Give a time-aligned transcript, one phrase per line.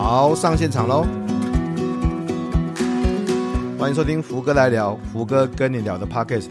[0.00, 1.04] 好，上现场喽！
[3.76, 6.46] 欢迎收听福哥来聊，福哥跟你聊的 Podcast，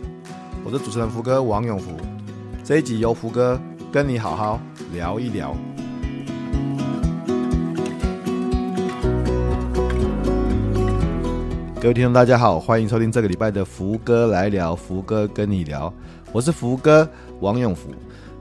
[0.66, 1.92] 我是主持人福哥王永福。
[2.62, 4.60] 这一集由福哥跟你好好
[4.94, 5.56] 聊一聊。
[11.82, 15.92] 各位听众，大家好，欢迎收听这个礼拜的福哥来聊，福哥跟你聊，
[16.34, 17.10] 我是福哥
[17.40, 17.92] 王永福。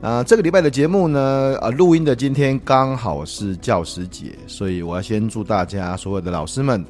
[0.06, 6.84] 啊、呃，这个礼拜的节目呢，呃，录音的今天刚好是教师节，所以我要先祝大家所有的老师们，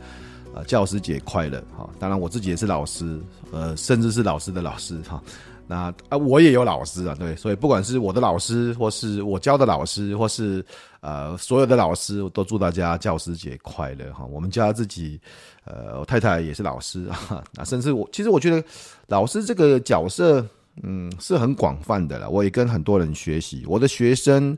[0.52, 1.88] 呃，教师节快乐哈！
[1.98, 3.19] 当然我自己也是老师，
[3.52, 5.19] 呃，甚至是老师的老师哈。
[5.66, 10.62] 那啊、我也有老师啊，对，所以不管是我的老师，或是我教的老师，或是
[11.01, 14.27] 呃所有的老师，我都祝大家教师节快乐哈！
[14.27, 15.19] 我们家自己，
[15.65, 18.62] 呃，我太太也是老师啊，那甚至我其实我觉得
[19.07, 20.46] 老师这个角色。
[20.83, 22.29] 嗯，是很广泛的了。
[22.29, 24.57] 我也跟很多人学习，我的学生，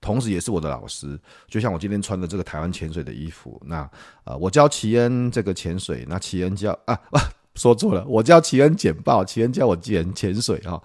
[0.00, 1.18] 同时也是我的老师。
[1.48, 3.88] 就像我今天穿的这个台湾潜水的衣服，那
[4.24, 6.98] 呃，我教齐恩这个潜水，那齐恩教啊，
[7.56, 10.80] 说错了，我教齐恩简报，齐恩教我潜潜水啊。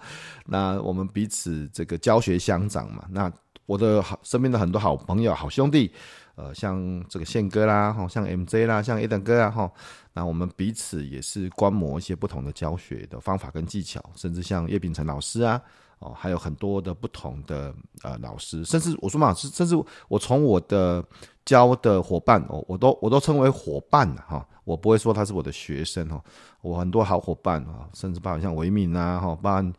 [0.46, 3.04] 那我们彼此这个教学相长嘛。
[3.10, 3.30] 那
[3.66, 5.92] 我的好身边的很多好朋友、好兄弟，
[6.34, 9.70] 呃，像这个宪哥啦，哈，像 MJ 啦，像 Eden 哥啊，哈。
[10.14, 15.60] 那我们彼此也是观摩一些不同的教学的方法跟技巧，甚至像叶秉成老师啊，
[16.00, 19.74] 哦，还有很多的不同的呃老师，甚至我说嘛，甚至
[20.08, 21.02] 我从我的
[21.44, 26.22] 教的伙伴，我，我都我都称为伙伴哈，我不会说他是我的学生哈，
[26.60, 29.72] 我很多好伙伴啊，甚至包括像维敏啊，哈，包括。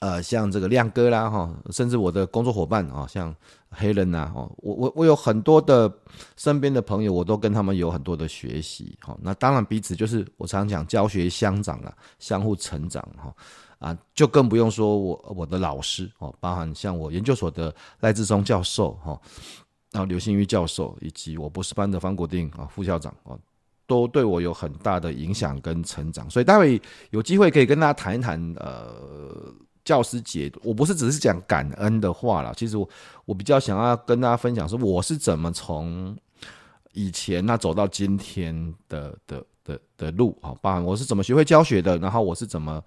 [0.00, 3.34] 呃，像这个亮哥啦，哈，甚至我的工作伙伴啊，像
[3.70, 5.90] 黑人呐，哈，我我我有很多的
[6.36, 13.34] 身边的朋友，我都跟他们有很多的学习，哈，那当然彼此就是我常常讲教学相长啊，相互成长，哈，
[13.78, 19.18] 啊，就更不用说我我的老师哦，包含像我研究所的赖志松教授，哈，
[19.92, 23.38] 然后刘新玉教授，以及我博士班的方国定啊副校长，哦，
[23.86, 29.54] 都对我有很大的影响跟成长，所以待会有机会可以跟大家谈一谈，呃。
[29.84, 32.88] 教师节，我不是只是讲感恩的话啦，其实我
[33.26, 36.16] 我比较想要跟大家分享说，我是怎么从
[36.92, 42.82] 以前那走到今天的的的的路啊，包含我是怎么学会教学的，然后我是怎么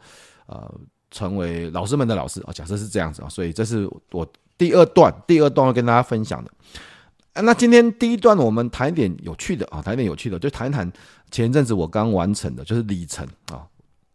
[0.47, 0.73] 呃
[1.11, 4.27] 成为老师们的老师啊，假设是这样子啊，所以这是我
[4.57, 6.51] 第二段，第二段要跟大家分享的。
[7.43, 10.91] 那今天第一段我们谈一点有趣的啊，谈一点有趣的，就谈一谈
[11.29, 13.61] 前一阵子我刚完成的，就是里程啊，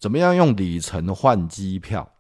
[0.01, 2.12] 怎么样用里程换机票。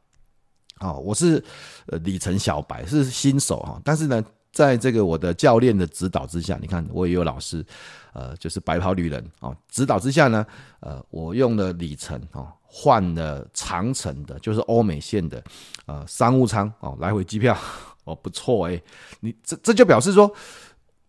[0.83, 1.43] 啊，我是
[1.87, 7.65] 呃里程小白，是新手哈，但是呢，在这个我的教练的指导之下，你看我也有老师，
[8.13, 10.45] 呃，就是白袍旅人啊，指导之下呢，
[10.81, 15.41] 呃，我用了里程哦，换了长城的，就是欧美线的
[15.87, 17.57] 呃商务舱哦，来回机票
[18.03, 18.83] 哦，不错诶，
[19.21, 20.29] 你这这就表示说，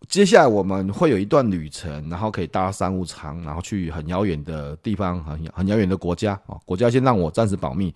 [0.08, 7.92] 接下来我们会有一段旅程，然后可以搭商务舱，然后去很遥远的地方，很很遥远的国家啊，国家先让我暂时保密。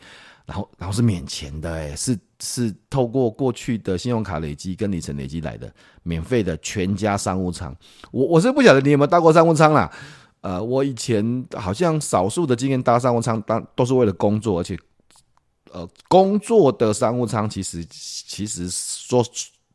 [0.48, 5.70] 然后，然后是免钱的，诶，是是透过过去的信用卡累积跟里程累积来的，
[6.03, 7.76] 免费的全家商务舱。
[8.10, 9.92] 我我是不晓得你有没有搭过商务舱啦，
[10.41, 14.75] 呃，我以前好像少数的经验搭商务舱，当都是为了工作，而且，
[15.70, 19.22] 呃，工作的商务舱其实其实说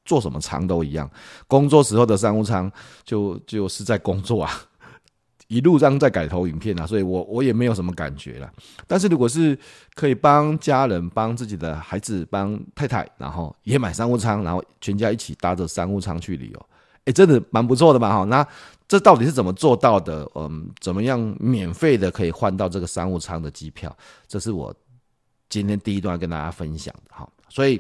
[0.04, 1.08] 做什么舱都一样，
[1.48, 2.72] 工作时候的商务舱
[3.06, 4.60] 就就是在工作啊。
[5.48, 8.52] 一路上在改投影片啊，所以我我也没有什么感觉了。
[8.88, 9.58] 但是如果是
[9.94, 16.66] 可以帮家人、帮自己的孩子、帮太太，然后也买商务舱，然后全家一起搭着商务舱去旅游，
[17.06, 18.10] 哎，真的蛮不错的嘛！
[18.10, 18.48] 哈，那
[18.88, 20.28] 这到底是怎么做到的？
[20.34, 23.96] 嗯，怎么样免费的可以换到这个商务舱的机票？
[24.28, 24.74] 这是我
[25.50, 27.30] 今天第一段跟大家分享的哈。
[27.50, 27.80] 所以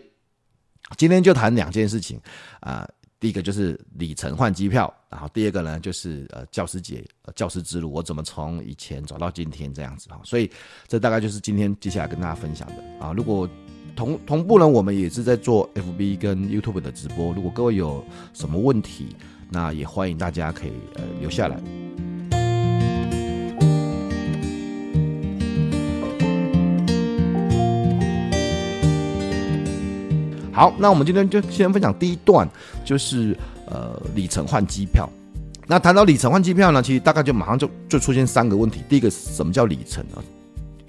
[0.97, 2.19] 今天就谈两件事情
[2.59, 2.88] 啊。
[3.23, 10.51] 第一个就是里程换机票，然后第二个呢就是呃教师节、呃教师之路，我怎么从以前走到今天这样子哈，所以
[10.89, 13.13] 这大概就是今天接下来跟大家分享的啊。
[13.13, 13.47] 如果
[13.95, 19.15] 同同步呢，我们也是在做 FB 跟 YouTube 的直播，如果各位有什么问题，
[19.50, 21.57] 那也欢迎大家可以呃留下来。
[30.53, 32.47] 好，那我们今天就先分享第一段，
[32.85, 33.35] 就是
[33.65, 35.09] 呃里程换机票。
[35.65, 38.83] 那谈到里程换机票呢，其实大概就马上就就出现三个问题。
[38.88, 40.21] 第一个，什么叫里程啊？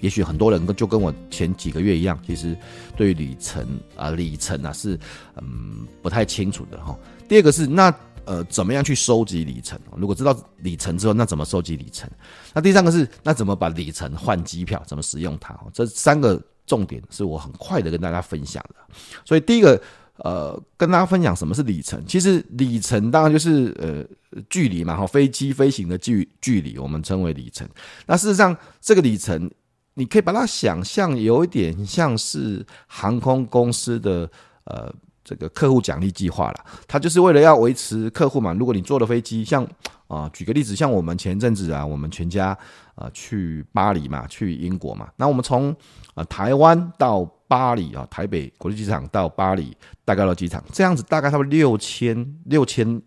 [0.01, 2.55] 也许很多人就跟我前几个月一样，其实
[2.95, 3.65] 对里程
[3.95, 4.99] 啊、里程啊是
[5.37, 6.95] 嗯不太清楚的哈。
[7.27, 7.91] 第二个是那
[8.25, 9.79] 呃怎么样去收集里程？
[9.97, 12.07] 如果知道里程之后，那怎么收集里程？
[12.53, 14.83] 那第三个是那怎么把里程换机票？
[14.85, 15.57] 怎么使用它？
[15.73, 16.39] 这三个。
[16.65, 18.75] 重点是我很快的跟大家分享的，
[19.23, 19.81] 所以第一个
[20.17, 22.01] 呃，跟大家分享什么是里程。
[22.07, 27.67] 其实里程当然就是呃距离嘛，哈，飞机飞行的距距离，我们称为里程。
[28.05, 29.51] 那事实上，这个里程
[29.95, 34.29] 你可以把它想象有一点像是航空公司的
[34.63, 34.89] 呃
[35.23, 36.65] 这个客户奖励计划了。
[36.87, 38.53] 它就是为了要维持客户嘛。
[38.53, 39.67] 如果你坐的飞机，像
[40.07, 42.57] 啊、举个例子，像我们前阵子啊，我们全家
[42.93, 45.09] 啊、去巴黎嘛，去英国嘛。
[45.15, 45.75] 那我们从
[46.13, 53.01] 啊、台湾到巴黎啊，台北国际机场到巴黎大概到机场，这样子大概差不多六千六千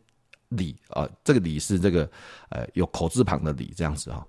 [0.50, 2.08] 里啊，这个里是这个
[2.50, 4.26] 呃有口字旁的里这样子哈，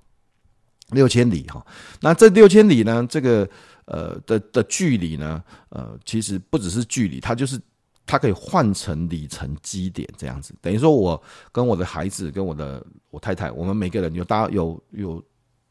[0.91, 1.65] 六千里哈。
[2.01, 3.49] 那这六千里呢，这个
[3.85, 7.59] 呃的的距离呢，呃其实不只是距离，它就是
[8.09, 11.21] 它可以换成里程基点这样子，等于说我
[11.51, 15.23] 跟我的孩子跟我的我太太，我们每个人有搭有有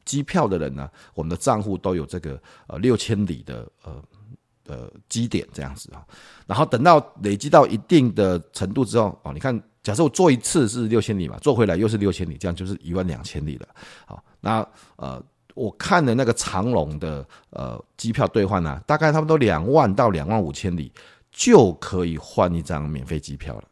[0.04, 4.02] 机票的人呢，我们的账户都有这个呃六千里的呃。
[4.70, 6.04] 呃，基点这样子啊，
[6.46, 13.66] 然后等到累积到一定的程度之后，哦，你看，假设我做一次是六千里嘛，做回来又是六千里，这样就是一万两千里了。
[14.04, 14.58] 好，那
[14.96, 15.22] 呃，
[15.54, 20.92] 我看的那个长龙的呃机票兑换呢，大概差不多两万到两万五千里
[21.30, 23.64] 就可以换一张免费机票了。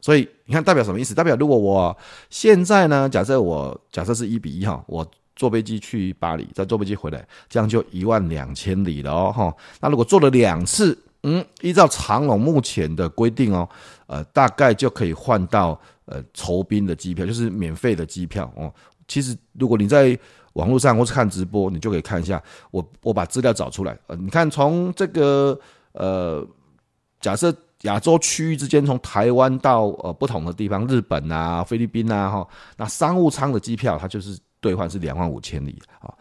[0.00, 1.14] 所以你看，代表什么意思？
[1.14, 1.96] 代表如果我
[2.28, 5.06] 现在呢，假设我假设是一比一哈，我。
[5.36, 9.56] 坐飞机去巴黎，再坐飞机回来，这样就一万两千里了哦，哈。
[9.80, 13.66] 那如果坐了两次，嗯，依照长龙目前的规定哦，
[14.06, 18.70] 呃，大概就可以换到呃酬宾的机票，就是免费的机票哦。
[19.08, 20.18] 其实如果你在
[20.52, 25.58] 网络上或是看直播，你就可以看一下，我我把资料找出来，呃，你看从这个
[25.92, 26.46] 呃，
[27.20, 34.38] 假设亚洲区域之间，从台湾到呃不同的地方，日本啊、菲律宾啊，哈，那商务舱的机票它就是。
[34.62, 36.12] 兑换是两万五千里啊，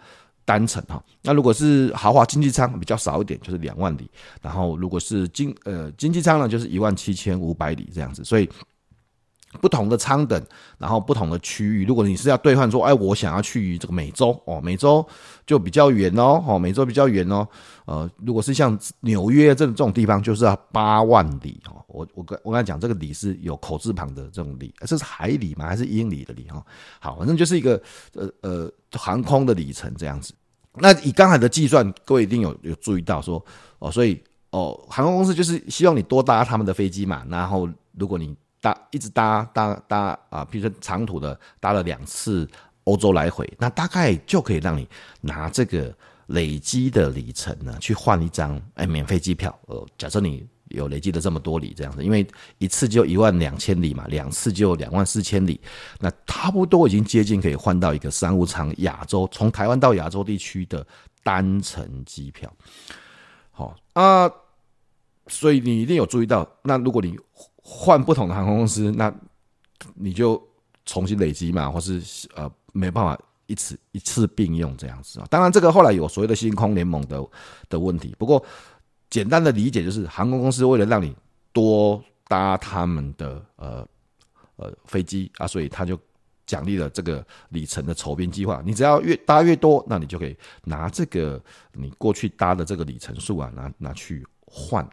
[0.45, 1.03] 单程哈。
[1.21, 4.09] 那如果是豪华经济舱比较少一点，就是两万里。
[4.41, 8.23] 然后如果是经呃经济舱呢，就是一万七千五百里这样子。
[8.23, 8.49] 所以
[9.61, 10.41] 不同的舱等，
[10.77, 15.05] 然后不同的区域，如果你是要兑换说，哎，我想要去这个美洲哦，美洲
[15.45, 17.47] 就比较远哦，哦，美洲比较远哦。
[17.85, 21.83] 呃，如果是像纽约这这种地方，就是要八万里哦。
[21.87, 25.65] 我我跟我刚才讲，这个里是有口字旁的这种里，这是海里吗？
[25.65, 26.45] 还是英里的里？
[26.49, 26.63] 哈，
[26.99, 27.81] 好，反正就是一个
[28.13, 30.31] 呃呃航空的里程这样子。
[30.75, 33.43] 那以刚才的计算，各位一定有有注意到说
[33.79, 37.25] 哦，所以哦，航空公司就是希望你多搭他们的飞机嘛。
[37.27, 37.67] 然后
[37.97, 42.47] 如果你搭一直搭搭搭啊，比如说长途的搭了两次
[42.83, 44.87] 欧洲来回，那大概就可以让你
[45.21, 45.93] 拿这个
[46.27, 49.57] 累积的里程呢去换一张哎免费机票。
[49.67, 50.47] 呃，假设你。
[50.69, 52.23] 有累积的这么多里这样子，因为
[52.59, 55.59] 一次就一万两千里嘛，两次就两万四千里，
[55.99, 60.85] 那差不多已经接近可以换到一个商务舱亚洲，从台湾到亚洲地区的
[61.23, 62.53] 单程机票。
[63.49, 64.31] 好啊，
[65.25, 67.17] 所以你一定有注意到，那如果你
[67.71, 69.13] 换不同的航空公司，那
[69.93, 70.41] 你就
[70.85, 72.01] 重新累积嘛，或是
[72.35, 75.27] 呃没办法一次一次并用这样子啊。
[75.29, 77.23] 当然，这个后来有所谓的星空联盟的
[77.69, 78.43] 的问题，不过。
[79.11, 81.15] 简单的理解就是，航空公司为了让你
[81.51, 83.83] 多搭他们的呃
[84.55, 85.99] 呃飞机啊，所以他就
[86.45, 88.61] 奖励了这个里程的酬宾计划。
[88.63, 91.41] 你只要越搭越多，那你就可以拿这个
[91.73, 94.87] 你过去搭的这个里程数啊，拿拿去换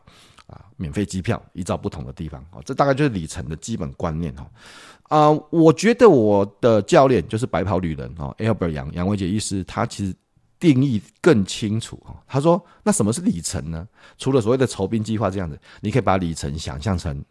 [0.46, 4.50] 啊免费机票，依照不同的地方啊，这大概就是里程的基本观念哈。
[5.04, 10.14] 啊，我觉得我的教练就是白袍旅人哦，Albert 杨杨维杰医师，他其实。
[10.58, 13.86] 定义更清楚哈，他说：“那什么是里程呢？
[14.16, 17.22] 除了所谓的酬宾计划这样子，你可以把里程想象成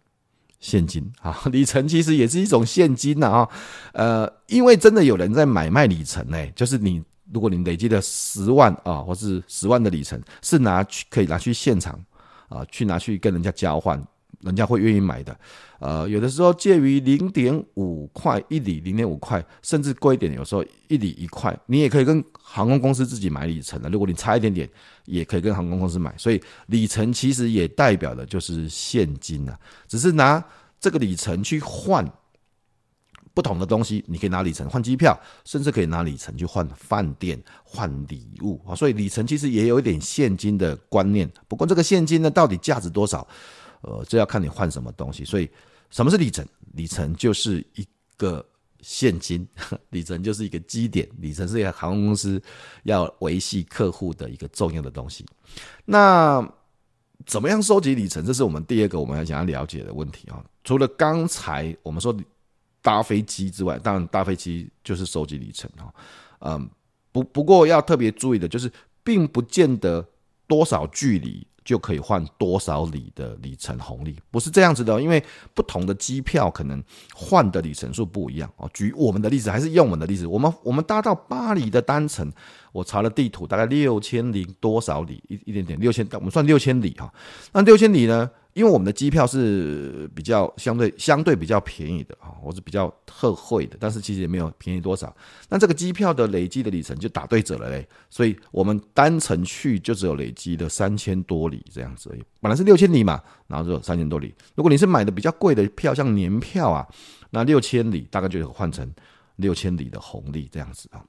[0.60, 1.36] 现金啊。
[1.52, 3.50] 里程其实也是一种现金呐啊。
[3.94, 7.04] 呃，因为真的有人在买卖里程呢，就是你
[7.34, 12.00] 如果你累积了十万啊，或是十万的里程，是拿去可以拿去现场
[12.48, 14.02] 啊，去拿去跟人家交换。”
[14.42, 15.36] 人家会愿意买的，
[15.80, 23.90] 呃，有的时候介于零点五块一里，零点五块，甚至贵一点，有时候一里一块，你也可以跟航空公司自己买里程的。
[23.90, 24.70] 如果你差一点点，
[25.06, 26.14] 也可以跟航空公司买。
[26.16, 30.44] 所以里程其实也代表的就是现金啊，只是拿
[30.80, 32.06] 这个里程去换
[33.36, 34.04] 不同的东西。
[34.08, 38.74] 你可以拿里程换机票，甚至可以拿里程去换饭店、换礼物啊。
[38.74, 41.32] 所以里程其实也有一点现金的观念。
[41.48, 43.28] 不过这个现金呢，到底价值多少？
[43.82, 45.48] 呃，这要看你换什么东西，所以
[45.92, 46.44] 什么是里程？
[46.74, 47.86] 里程就是一
[48.18, 48.44] 个
[48.82, 49.48] 现金，
[49.92, 52.42] 里程就是一个基点，里程是一个航空公司
[52.84, 55.24] 要维系客户的一个重要的东西。
[55.86, 56.44] 那
[57.28, 58.26] 怎么样收集里程？
[58.26, 60.44] 这是我们第二个我们要想要了解的问题啊。
[60.64, 62.16] 除了刚才我们说
[62.86, 65.92] 搭飞机之外，当然搭飞机就是收集里程哈。
[66.42, 66.70] 嗯，
[67.12, 68.72] 不不过要特别注意的就是，
[69.04, 70.08] 并不见得
[70.46, 75.24] 多少距离就可以换多少里的里程红利，不是这样子的，因为
[75.56, 76.84] 不同的机票可能
[77.16, 78.70] 换的里程数不一样哦。
[78.72, 82.32] 举我们的例子，还是用我们的例子，我们我们搭到巴黎的单程，
[82.72, 87.12] 我查了地图，大概六千零多少里，一一点点六千，我们算六千里哈。
[87.52, 88.30] 那六千里呢？
[88.56, 95.14] 因为我们的机票是比较相对相对比较便宜的啊，我是比较特惠的，但是其实也没有便宜多少。
[95.50, 102.24] 那这个机票的累积的里程就打对折了嘞，所以我们单程去就只有累积的三千多里这样子而已。
[102.40, 104.34] 本来是六千里嘛，然后就三千多里。
[104.56, 106.88] 如果你是买的比较贵的票，像年票啊，
[107.32, 108.90] 那六千里大概就换成
[109.36, 111.04] 六千里的红利这样子啊。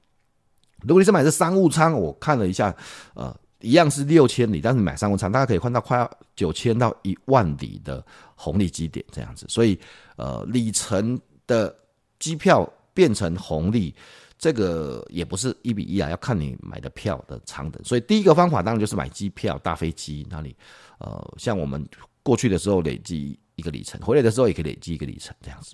[0.81, 2.75] 如果你是买的商务舱，我看了一下，
[3.13, 3.33] 呃。
[3.61, 9.47] 一样是六千里，但是买商务舱，大家可以换到快要九千到一万里的红利积点这样子。
[9.49, 9.79] 所以，
[10.15, 11.75] 呃，里程的
[12.19, 13.95] 机票变成红利，
[14.37, 17.83] 这个也不是一比一啊，要看你买的票的长短。
[17.83, 20.55] 所以，第一个方法当然就是买机票，大飞机那里，
[20.99, 21.83] 呃，像我们
[22.21, 25.73] 过去的时候累积一个里程，回来的时候也可以累积一个里程这样子。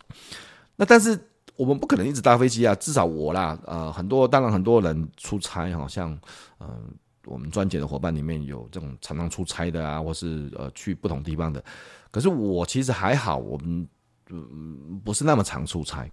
[0.78, 1.20] 那但是
[1.58, 6.18] 我们不可能一直搭飞机啊，至少我啦，呃，很多当然很多人出差，好像
[6.62, 6.90] 嗯。
[7.26, 11.64] 我们专辑的伙伴里面有这种常常出差的啊，或是呃去不同地方的。
[12.12, 13.88] 可是我其实还好，我们
[14.30, 16.10] 嗯不是那么常出差。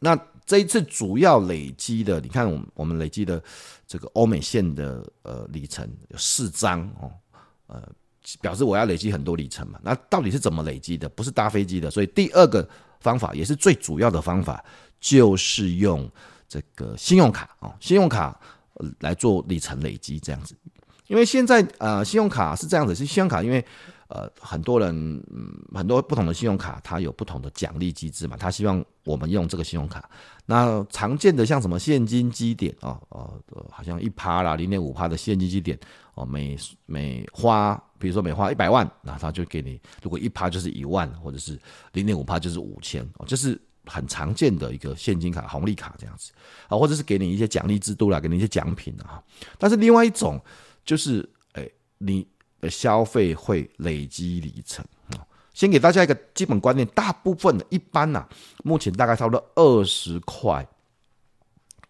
[0.00, 3.42] 那这一次主要累积的，你看我们我们累积的
[3.86, 7.10] 这个欧美线的呃里程有四张哦，
[7.68, 7.88] 呃
[8.40, 9.78] 表示我要累积很多里程嘛。
[9.82, 11.08] 那到底是怎么累积的？
[11.08, 11.90] 不是搭飞机的。
[11.90, 12.68] 所以第二个
[13.00, 14.62] 方法也是最主要的方法，
[14.98, 16.10] 就是用
[16.48, 18.38] 这个信用卡哦，信用卡。
[19.00, 20.56] 来做里程累积这样子，
[21.06, 23.64] 因为现在呃信用卡是这样子，是信用卡，因为
[24.08, 24.94] 呃很多人
[25.30, 30.08] 嗯很多不同的信用卡它有不同的奖励机制嘛，他希望我们用这个信用卡。
[30.46, 33.40] 那常见的像什么现金积点啊，呃
[33.70, 35.78] 好像一趴啦，零点五趴的现金积点
[36.14, 41.58] 哦，每每花比如说每花一百万，那他就给你，如果一趴就是一万，或者是
[41.92, 43.60] 零点五趴就是五千哦，就是。
[43.86, 46.32] 很常见的一个现金卡、红利卡这样子
[46.68, 49.22] 啊，或者是给你一些奖励制度啦，给你一些奖品啊。
[49.58, 50.40] 但是另外一种
[50.84, 52.26] 就是，哎，你
[52.60, 55.26] 的消费会累积里程啊。
[55.52, 58.26] 先给大家一个基本观念，大部分的一般呐，
[58.64, 60.66] 目前大概差不多二十块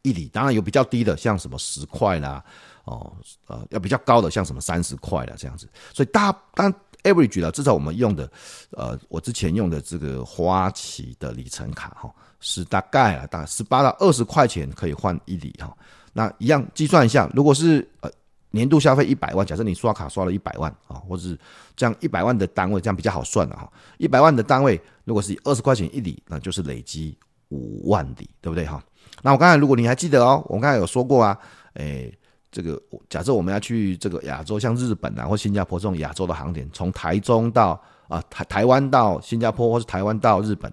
[0.03, 2.45] 一里，当然有比较低的，像什么十块啦，
[2.85, 5.69] 哦，呃，要比较高的，像什么三十块啦这样子。
[5.93, 6.75] 所以大但。
[7.05, 8.29] Average 了，至少我们用的，
[8.71, 15.73] 呃，我之前用的这个花旗的里程卡哈，是大概啊，大概十八到二十块钱可以换一里哈。
[16.13, 18.11] 那一样计算一下，如果是呃
[18.51, 21.39] 年度消费一百万，假设你刷卡刷了一百万啊，或者是
[21.77, 23.71] 这样一百万的单位，这样比较好算了哈。
[23.99, 27.17] 一百万的单位，如果是二十块钱一里，那就是累积
[27.51, 28.83] 五万里，对不对哈？
[29.23, 31.39] 那我刚才如果你还记得哦，我刚才有说过啊，
[31.75, 32.13] 诶。
[32.55, 32.81] 这个
[33.11, 40.73] 假设我们要去这个亚洲，像日本啊或新加坡这种亚洲的航点，从台中到啊台台湾到新加坡，或是台湾到日本，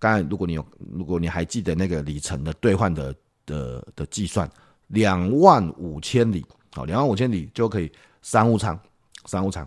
[0.00, 3.14] 刚才如果你有，如果你还记得那个里程的兑换的
[3.46, 4.50] 的的计算，
[4.88, 7.88] 两万五千里，好，两万五千里就可以
[8.22, 8.76] 商务舱，
[9.26, 9.64] 商务舱，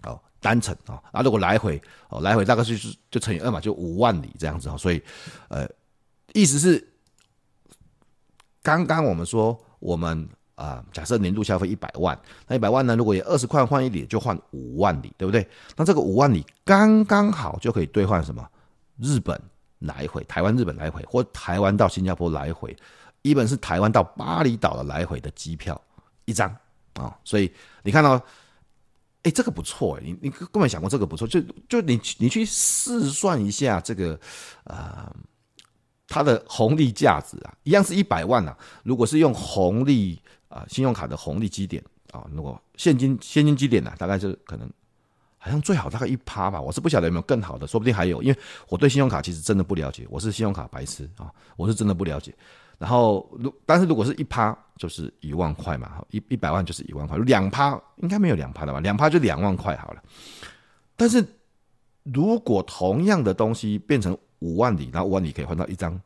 [0.00, 1.78] 好，单程啊，然后如果来回
[2.08, 5.02] 哦，来回大概就是就乘以二嘛，就五万里这样子啊，所以
[5.48, 5.68] 呃，
[6.32, 6.82] 意思是
[8.62, 10.26] 刚刚我们说我们。
[10.54, 12.94] 啊、假设年度消费一百万，那一百万呢？
[12.94, 15.44] 如果有二十块换一里，就换五万里，对不对？
[15.76, 18.46] 那这个五万里刚刚好就可以兑换什么？
[18.98, 19.40] 日本
[19.80, 22.76] 来回，台湾日本来回，或台湾到新加坡来回，
[23.22, 25.80] 一本是台湾到巴厘岛的来回的机票
[26.24, 26.48] 一张
[26.94, 27.14] 啊、哦。
[27.24, 28.12] 所以你看到，
[29.24, 34.14] 哎，这个不错，你你根本想过这个不错，就就你你去试算一下这个
[34.64, 35.10] 啊。
[35.10, 35.16] 呃
[36.06, 38.56] 它的红利价值啊，一样是一百万啊。
[38.84, 40.20] 如果是用红利
[40.54, 41.82] 啊，信用卡的红利积点
[42.12, 44.70] 啊，如果现金现金积点呢，大概是可能
[45.36, 46.60] 好像最好大概一趴吧。
[46.60, 52.32] 我是不晓得有没有更好的，说不定还有，因为我对信用卡其实真的不了解，我是信用卡白痴啊，我是真的不了解。
[52.78, 58.78] 然后如但是如果是一趴，就是一万块嘛，一一百万就是一万块，两趴应该没有两趴的吧？
[58.78, 60.02] 两趴就两万块好了。
[60.94, 61.24] 但是
[62.04, 66.00] 如果同样的东西变成五万里，然后五万里可以换到一张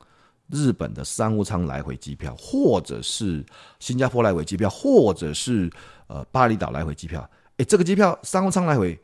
[0.50, 3.44] 日本的商务舱来回机票，或者是
[3.78, 5.70] 新加坡来回机票，或者是
[6.06, 7.28] 呃巴厘岛来回机票。
[7.58, 8.98] 诶，这个机票商务舱来回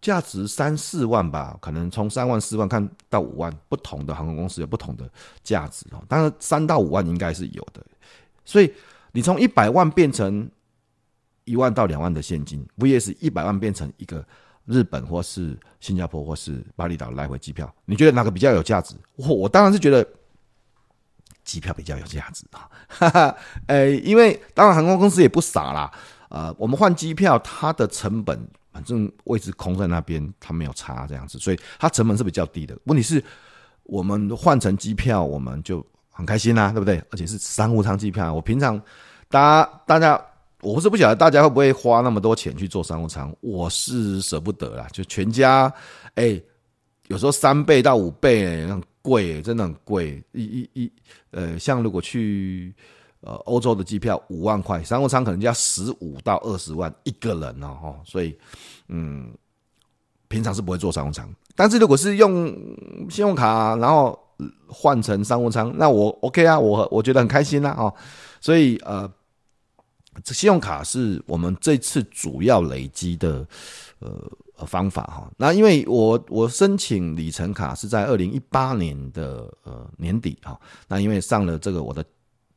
[0.00, 5.10] 价值三四万吧，可能从三万四万看到五万，不同的航空公司有不同的
[5.42, 6.02] 价值哦。
[6.08, 7.84] 当然三到五万应该是有的，
[8.44, 8.72] 所以
[9.12, 10.48] 你从一百万变成
[11.44, 14.24] 一万到两万的现金，VS 一百万变成一个。
[14.66, 18.94] 日本或是新加坡或是巴厘岛来回机票，你觉得哪个比较有价值？
[19.16, 20.02] 我我当然是觉得
[21.44, 23.36] 机票比较有价值啊，哈哈，
[23.66, 25.90] 诶，因为当然航空公司也不傻啦，
[26.30, 32.76] 呃，我们换机票，它的成本反正位置空在那边，它没有差这样子，所以它成本是比较低的。
[32.84, 33.22] 问题是，
[33.84, 37.00] 我们换成机票，我们就很开心啦、啊，对不对？
[37.10, 38.32] 而且是商务舱机票。
[38.32, 38.80] 我平常
[39.28, 40.20] 大家大家，
[40.60, 44.88] 我不是不晓得大家会不会花那么多钱去做商务舱，我是舍不得啦。
[44.90, 45.72] 就全家，
[46.14, 46.40] 哎、
[47.08, 48.66] 有时候三倍到五倍、
[49.04, 50.24] 贵、真的很贵。
[50.32, 50.92] 一一一，
[51.30, 52.74] 呃，像如果去。
[53.26, 58.38] 呃，欧洲的机票五万块，商务舱可能就要十五到二十万一个人哦，所以，
[58.88, 59.32] 嗯，
[60.28, 62.48] 平常是不会坐商务舱，但是如果是用
[63.08, 64.18] 信用卡，然后
[64.68, 67.94] 换成商务舱，那我 OK 啊，我我觉得很开心啦，哦，
[68.42, 69.10] 所以呃，
[70.22, 73.48] 这信用卡是我们这次主要累积的
[74.00, 74.30] 呃
[74.66, 75.30] 方法哈。
[75.36, 82.04] 那因为我我申请里程卡是在二零一八年的呃年底哈，那因为上了这个我的。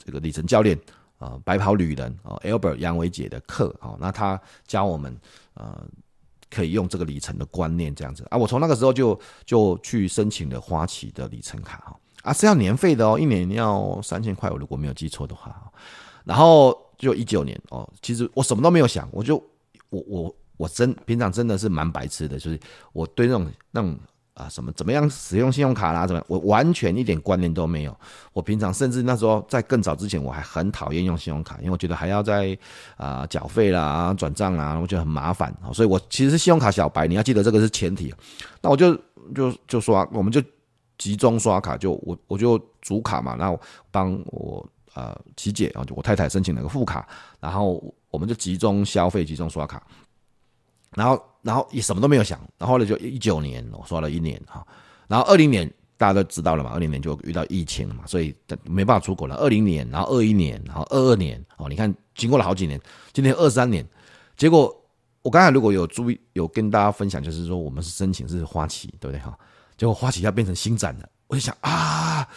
[0.06, 0.80] 这个里程教练、
[1.18, 5.14] 呃，白袍旅人啊，Albert 杨维杰的课啊、哦，那他教我们
[5.56, 5.86] 呃，
[6.50, 8.38] 可以用这个里程的观念这样子啊。
[8.38, 15.54] 我从那个时候就就去申请了花旗的里程卡哈啊，是要年费的哦，一年要三千块，我如果没有记错的话。
[16.24, 19.36] 然后就一九年哦，其实我什么都没有想，我就
[19.90, 22.60] 我我我真平常真的是蛮白痴的，就是
[22.92, 23.98] 我对那种那种。
[24.38, 26.06] 啊，什么怎么样使用信用卡啦？
[26.06, 26.26] 怎么样？
[26.30, 28.00] 我完全一点观念都没有。
[28.34, 32.56] 我平常甚至那时候在更早之前，我还很讨厌用信用卡，因为我觉得还要在
[32.98, 35.52] 啊缴费啦、转账啦，我觉得很麻烦。
[35.74, 38.14] 所以我其实是信用卡小白，你要记得这个是前提。
[38.62, 38.94] 那我就
[39.34, 40.40] 就就刷，我们就
[41.00, 43.60] 集中刷卡，就我我就主卡嘛，然后
[43.90, 47.08] 帮我呃琪姐啊，我太太申请了个副卡，
[47.40, 49.82] 然后我们就集中消费，集中刷卡。
[50.96, 54.66] 然后，然后也什么都没有想，然后呢，就一九年我刷了一年哈，
[55.08, 59.36] 然后二零年大家都知道了嘛，二零年就遇到疫情了嘛，所以没办法出国了。
[59.36, 62.80] 二零年，然后二一年，然后二二年，哦，你看经过了好几年，
[63.14, 63.86] 今年二三年，
[64.36, 64.76] 结果
[65.22, 69.38] 我刚才如果有注意有跟大家分享，就是说我们是申请是花旗，对不对哈？
[69.78, 72.28] 结果花旗要变成新展了，我就想啊，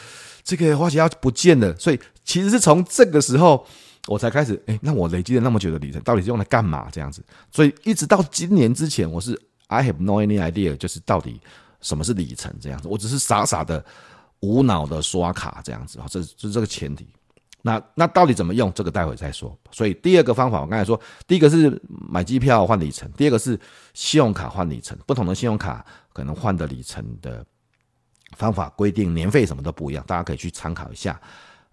[0.43, 3.67] 这个花旗要不见了，所以其实是从这个时候。
[4.07, 6.89] 我才开始，哎、那我累积了那么久的里程，到底是用来干嘛？
[6.91, 11.41] 这样子，所以一直到今年之前，我是 I have no any idea，就是到底
[11.81, 12.89] 什么是里程这样子。
[12.89, 13.85] 我只是傻傻的、
[14.41, 17.07] 无脑的刷卡这样子啊，这是这个前提。
[17.63, 18.73] 那那到底怎么用？
[18.73, 19.55] 这个待会再说。
[19.71, 23.61] 所以第二个方法，我刚才说，第一个是买机票换里程，第二个是
[23.93, 24.97] 信用卡换里程。
[25.07, 25.85] 不同的信用卡
[26.15, 27.45] 可能换的里程的
[28.35, 31.21] 方法规定年费什么都不一样，大家可以去参考一下。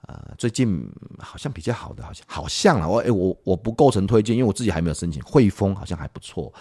[0.04, 5.22] 呃，最近好像比较好的，好像好像啊，我哎，我我不构成推荐，因为我自己还没有申请。
[5.24, 6.54] 汇丰好像还不错，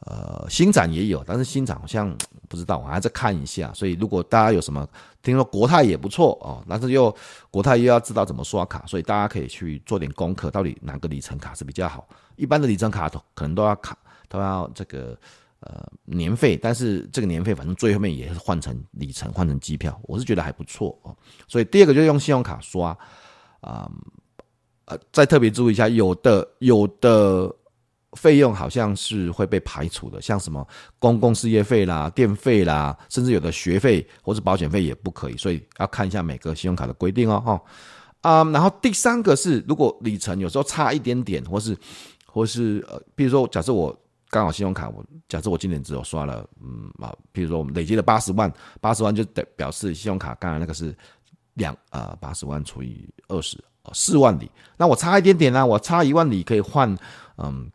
[0.00, 2.16] 呃，星展也有，但是星展好像
[2.48, 3.72] 不知道，我还在看一下。
[3.74, 4.86] 所以如果大家有什么，
[5.22, 7.12] 听说国泰也不错哦，但是又
[7.50, 12.06] 国泰又要知道怎么刷卡，所以大家可以去做点功课，到底哪个里程卡是比较好？
[12.36, 13.96] 一般的里程卡都可能都要卡，
[14.28, 15.18] 都要这个。
[15.66, 21.16] 呃，年费，但是这个年费反正最后面也是换成里程，换成机票，我是觉得还不错哦。
[21.48, 22.90] 所以第二个就是用信用卡刷，
[23.60, 23.90] 啊、
[24.84, 27.50] 呃，再特别注意一下，有的有的
[28.12, 37.62] 费用好像是会被排除的，像什么公共事业费啦、电费啦，甚至有的学费或者保险费也不可以，所以要看一下每个信用卡的规定哦，哈，
[38.20, 41.74] 啊，然后第三个是，如果里程有时候差一点点，或是
[42.26, 43.98] 或是呃，比如说假设我。
[44.34, 50.92] 刚好信用卡，我假设我今年只有刷了，嗯啊，比如说我们累积了八十万，八十万就得表示信用卡刚才那个是
[51.52, 53.56] 两啊八十万除以二十，
[53.92, 54.50] 四万里。
[54.76, 56.92] 那我差一点点呢、啊，我差一万里可以换
[57.38, 57.70] 嗯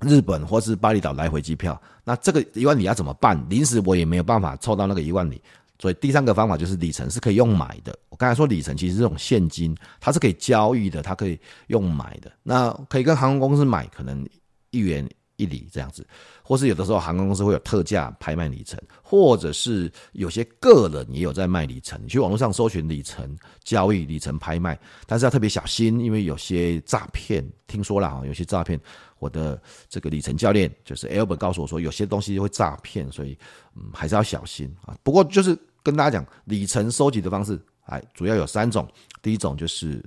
[0.00, 1.78] 日本或是巴厘岛来回机票。
[2.02, 3.38] 那这个一万里要怎么办？
[3.50, 5.38] 临时我也没有办法凑到那个一万里，
[5.78, 7.94] 所以第三个方法就是里程是可以用买的。
[8.08, 12.32] 我刚才说里程其实是这种现金，它是可以交易的，它可以用买的。
[12.42, 14.26] 那可以跟航空公司买，可能
[14.70, 15.06] 一元。
[15.38, 16.06] 一里这样子，
[16.42, 21.98] 或是有的时候航空公司会有特价拍卖里程，或者是有些个人也有在卖里程。
[22.02, 27.42] 你去网络上搜寻里程交易、里程拍卖，但是要特别小心，因为有些诈骗。
[27.68, 28.78] 听说了啊，有些诈骗。
[29.20, 33.38] 我的这个里程教练就是 Albert 告诉我说，有些东西会诈骗，所以
[33.76, 34.96] 嗯还是要小心啊。
[35.02, 38.88] 不过就是跟大家讲，里程收集的方式，哎，主要有三种。
[39.22, 40.04] 第一种就是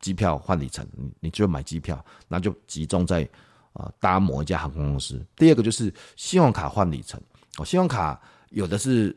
[0.00, 3.28] 机票换里程，你你就买机票，那就集中在。
[3.74, 5.24] 啊，搭某一家航空公司。
[5.36, 7.20] 第二个就是信用卡换里程
[7.58, 9.14] 哦，信用卡有的是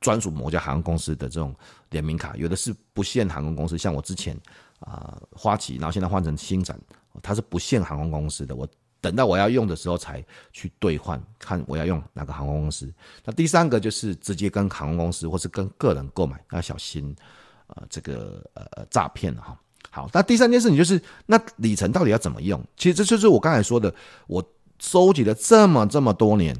[0.00, 1.54] 专属某家航空公司的这种
[1.90, 3.78] 联名卡，有的是不限航空公司。
[3.78, 4.38] 像我之前
[4.80, 6.78] 啊、花旗，然后现在换成星展，
[7.22, 8.56] 它是不限航空公司的。
[8.56, 8.68] 我
[9.00, 12.92] 等到我要用的时候才去兑换，看我要用哪个航空公司。
[13.24, 17.14] 那第三个就是直接跟航空公司或是跟个人购买，要小心
[17.66, 19.58] 啊、呃，这个呃诈骗哈。
[19.90, 22.62] 好，那第三件事情就是，那里程到底要怎么用？
[22.76, 23.92] 其实这就是我刚才说的，
[24.28, 24.42] 我
[24.78, 26.56] 收集了这么这么多年，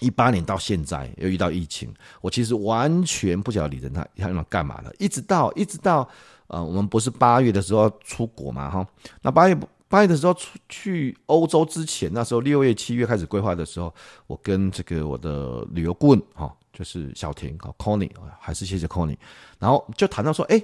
[0.00, 4.94] 一八年到现在又遇到疫情，我其实完全不晓得里程它它用来干嘛的。
[4.98, 6.06] 一直到一直到
[6.48, 8.86] 呃，我们不是八月的时候出国嘛，哈，
[9.22, 13.92] 那八月八月的时候出去欧洲之前，那时候六月七月开始规划的时候，
[14.26, 16.54] 我跟这个我的旅游顾问哈。
[16.72, 19.14] 就是小婷啊，Conny，还是谢谢 Conny，
[19.58, 20.58] 然后就谈到说，哎，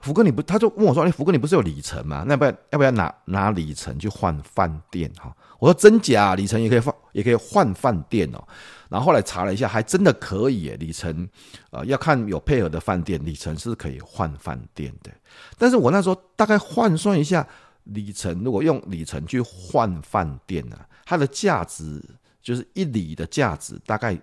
[0.00, 2.24] 福哥你不，他就问我说，哎，福哥你不是有里程吗？
[2.26, 5.34] 那不要要不要拿拿里程去换饭店哈？
[5.58, 8.42] 我说真假，里程也可以换，也可以换饭店哦。
[8.88, 11.28] 然后后来查了一下，还真的可以耶，里程
[11.70, 15.10] 呃要看有配合的饭店，里程是可以换饭店的。
[15.58, 17.46] 但是我那时候大概换算一下，
[17.84, 22.00] 里程如果用里程去换饭店呢，它的价值
[22.42, 24.16] 就是一里的价值大概。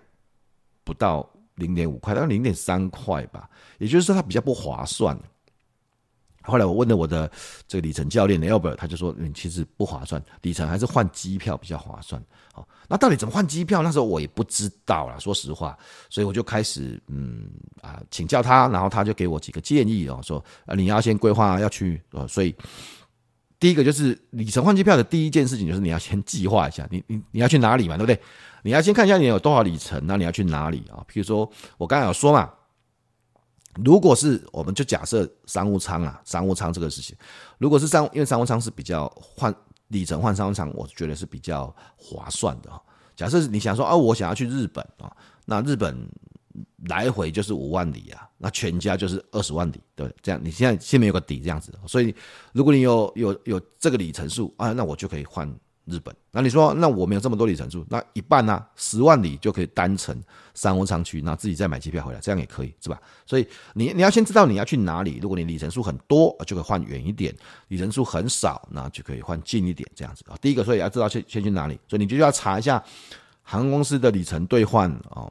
[0.86, 5.18] 不到零点五块，大概零点三块吧，也就是说它比较不划算。
[6.44, 7.30] 后来我问了我的
[7.66, 12.22] 这个里程教练 Albert，他就说，嗯，其实不划算，里程还是换机票比较划算。
[12.52, 13.82] 好，那到底怎么换机票？
[13.82, 15.76] 那时候我也不知道啦，说实话，
[16.08, 17.48] 所以我就开始嗯
[17.80, 22.54] 啊请教他，然后他就给我几个建议哦，说啊你要先规划要去，所以
[23.58, 28.20] 第一个就是里程换机票的第一件事情就是你要先计划一下，你你你要去哪里嘛，对不对？
[28.62, 31.04] 你要先看一下你有多少里程，那你要去哪里啊？
[31.10, 32.50] 譬如说我刚才有说嘛，
[33.82, 37.16] 如果是我们就假设商务舱啊，商务舱这个事情，
[37.58, 39.54] 如果是商，因为商务舱是比较换
[39.88, 42.70] 里程换商务舱，我觉得是比较划算的。
[43.16, 45.10] 假设你想说啊，我想要去日本啊，
[45.46, 45.96] 那日本
[46.88, 51.72] 来回就是五万里啊，那全家就是二十万里，对，这样你现在心里面有个底，这样子。
[51.86, 52.14] 所以
[52.52, 55.52] 如果你有有有这个里程数啊，那我就可以换。
[55.86, 58.68] 日本，那你说，那我没有这么多里程数，那一半呢、啊？
[58.74, 60.18] 十万里就可以单程
[60.54, 62.98] 商务舱去，那自己再买机票回来，这样也可以，是吧？
[63.26, 65.18] 所以你你要先知道你要去哪里。
[65.20, 67.32] 如果你里程数很多，就可以换远一点；
[67.68, 70.36] 里程数很少，那就可以换近一点，这样子啊。
[70.40, 72.82] 第一个，所以要知道先先去哪里，所以你就要查一下
[73.42, 75.30] 航空公司的里程兑换啊。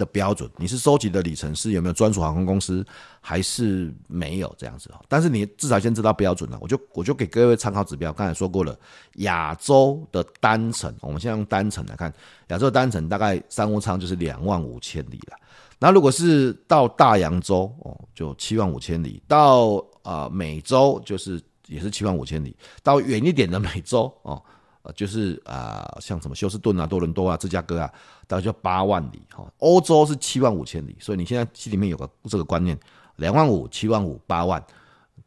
[0.00, 2.84] 的标准，你是收集的里程是有没有专属航空公司，
[3.20, 5.04] 还是没有这样子哦？
[5.08, 6.58] 但是你至少先知道标准了。
[6.60, 8.76] 我就我就给各位参考指标，刚才说过了，
[9.16, 12.10] 亚洲的单程，我们现在用单程来看，
[12.48, 15.36] 亚洲的单程大概商务舱就是两万五千里了。
[15.78, 22.50] 那如果是到大洋洲哦，就七万五千里；到啊、呃、美洲就是也是七万五千里；
[22.82, 24.42] 到远一点的美洲哦。
[24.82, 27.92] 呃，就是啊、像什么休斯顿啊、多伦多啊、芝加哥啊，
[28.26, 29.50] 大概就八万里哈。
[29.58, 32.78] 欧洲是七万五千里，所以你现在心里面有个这个观念，
[33.16, 34.64] 两万五、七万五、八万，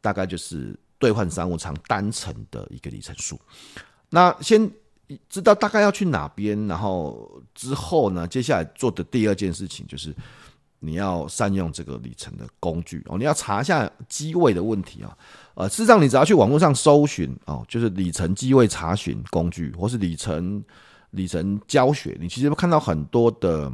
[0.00, 3.40] 大概就是兑换商务舱单程的一个里程数。
[4.10, 4.70] 那先
[5.28, 10.14] 知道大概要去哪边，然后之后呢，接下来做的第二件事情就是。
[10.84, 15.16] 你要善用这个里程的工具哦，你要查一下机位的问题啊，
[15.54, 20.62] 呃，事实上你只要去网络上搜寻哦，就是里程机位查询工具，或是里程
[21.10, 23.72] 里程教学，你其实会看到很多的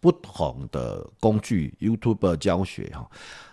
[0.00, 3.10] 不同的工具，YouTube 教学哈，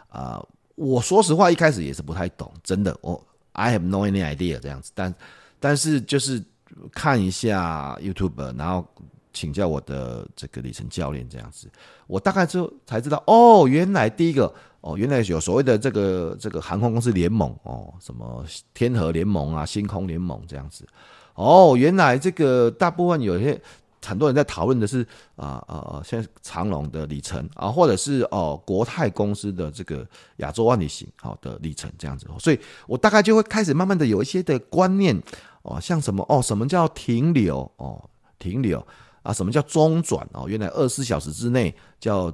[0.08, 3.22] 啊，我说实话一开始也是不太懂，真的，我
[3.54, 5.14] I have no any idea 这样子，但
[5.60, 6.44] 但是就是
[6.92, 8.88] 看一下 YouTube，然后。
[9.36, 11.70] 请教我的这个里程教练，这样子，
[12.08, 20.88] 我大概就才知道哦，原来第一个哦，原来有所谓的这个这个航空公司联盟哦，什么天河联盟啊、星空联盟这样子，
[21.34, 23.62] 哦，原来这个大部分有些
[24.06, 35.22] 很多人在讨论的是啊啊啊，像长荣的里程啊，或者是哦国泰公司的这个亚洲万里行好的里程这样子，所以我大概就会开始慢慢的有一些的观念
[35.64, 38.86] 哦，像什么哦，什么叫停留哦，停留。
[39.26, 40.48] 啊，什么叫中转哦？
[40.48, 42.32] 原来二十四小时之内叫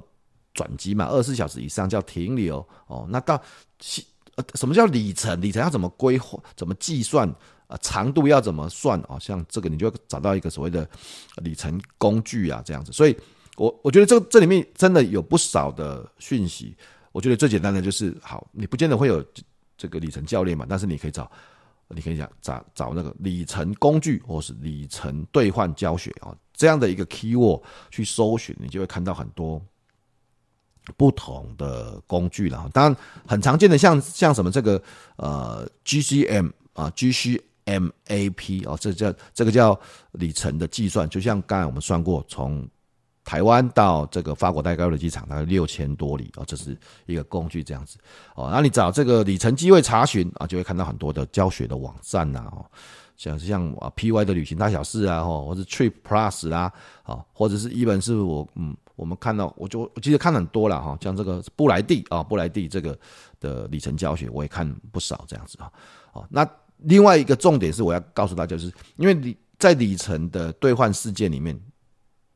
[0.52, 3.06] 转机嘛，二十四小时以上叫停留哦。
[3.08, 3.42] 那到
[4.36, 5.40] 呃，什么叫里程？
[5.40, 6.38] 里程要怎么规划？
[6.54, 7.26] 怎么计算？
[7.66, 9.00] 啊，长度要怎么算？
[9.08, 10.86] 哦，像这个你就找到一个所谓的
[11.36, 12.92] 里程工具啊，这样子。
[12.92, 13.16] 所以
[13.56, 16.76] 我我觉得这这里面真的有不少的讯息。
[17.10, 19.24] 我觉得最简单的就是，好，你不见得会有
[19.78, 21.30] 这个里程教练嘛，但是你可以找。
[21.94, 29.60] 你可以讲找找那个里程工具，或是里程兑换教学啊，这样的一个 keyword 去搜寻，你就会看到很多
[30.96, 32.70] 不同的工具了。
[32.72, 32.96] 当然，
[33.26, 34.80] 很常见的像像什么这个
[35.16, 39.76] 呃 GCM 啊 GCMAP 哦，这叫这个叫
[40.12, 42.64] 里程的计算，就像刚才我们算过从。
[43.24, 47.96] 台湾到这个法国戴高乐机场大概六千多里啊，这是一个工具这样子
[48.34, 48.50] 哦。
[48.52, 52.66] 那你找这个里程机位查询啊，就会看到很多的教学的网站呐哦，
[53.22, 56.72] 像像啊 PY 的旅行大小事啊，吼，或者 Trip Plus 啦，
[57.04, 62.98] 啊，或者是一本是我嗯，我们看到我就我记得看很多了哈，像这个布莱蒂啊，布莱蒂这个
[63.38, 65.72] 的里程教学我也看不少这样子哈，
[66.14, 66.44] 哦，那
[66.78, 71.56] 另外一个重点是我要告诉大家，就是因为你在里程的兑换事件里面，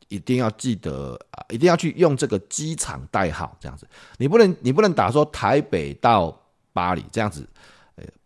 [0.06, 6.40] 一定要记得啊，一定要去用这个机场代号这样子，你不能你不能打说台北到
[6.72, 7.44] 巴黎这样子。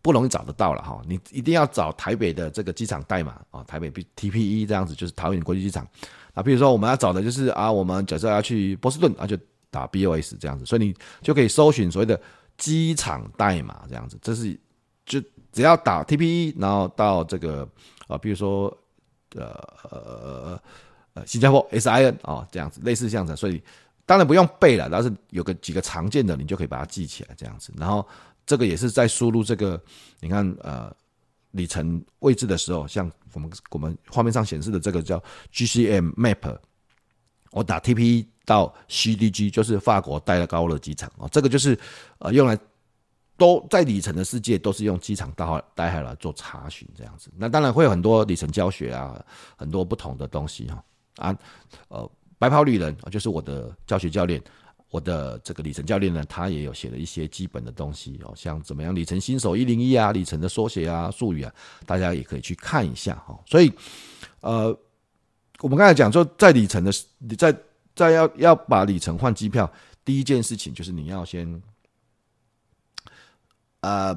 [0.01, 5.87] 不容易找得到了哈，你一定要找台北的这个机场代码啊，台北 TPE 这样子就是桃园国际机场
[6.33, 6.43] 啊。
[6.43, 9.37] 比如说我们要找的就是啊，我们假设要去波士顿啊，就
[9.69, 12.19] 打 BOS 这样子，所以你就可以搜寻所谓的
[12.57, 14.17] 机场代码这样子。
[14.21, 14.59] 这是
[15.05, 15.21] 就
[15.53, 17.65] 只要打 TPE，然后到这个
[18.07, 18.65] 啊，比如说
[19.35, 19.45] 呃
[19.89, 20.61] 呃
[21.13, 23.37] 呃新加坡 SIN 啊这样子，类似这样子。
[23.37, 23.63] 所以
[24.05, 28.05] 当然不用背了，但是有个几个常见的，你就可以把它记起来这样子，然后。
[28.51, 29.81] 这个也是在输入这个，
[30.19, 30.93] 你看呃
[31.51, 35.17] 里程位置的时候，像我们我们画面上显示的这个叫
[35.53, 36.57] GCM Map，
[37.51, 41.79] 我打 TP 到 CDG 就是法国戴高乐机场哦，这个就是
[42.17, 42.59] 呃用来
[43.37, 47.31] 都在里程的世界都是用机场代号代号来做查询这样子。
[47.37, 50.83] 那当然会有很多里程教学啊，很多不同的东西哈
[51.15, 51.37] 啊
[51.87, 54.43] 呃白袍旅人就是我的教学教练。
[54.91, 61.53] 我的这个里程教练呢，他也有写了一些基本的东西哦，像怎么样里程新手一零一啊，里程的缩写啊、术语啊，
[61.85, 63.39] 大家也可以去看一下哈。
[63.45, 63.71] 所以，
[64.41, 64.77] 呃，
[65.61, 67.57] 我们刚才讲说，在里程的你，在
[67.95, 69.71] 在要要把里程换机票，
[70.03, 71.61] 第一件事情就是你要先，
[73.79, 74.13] 呃，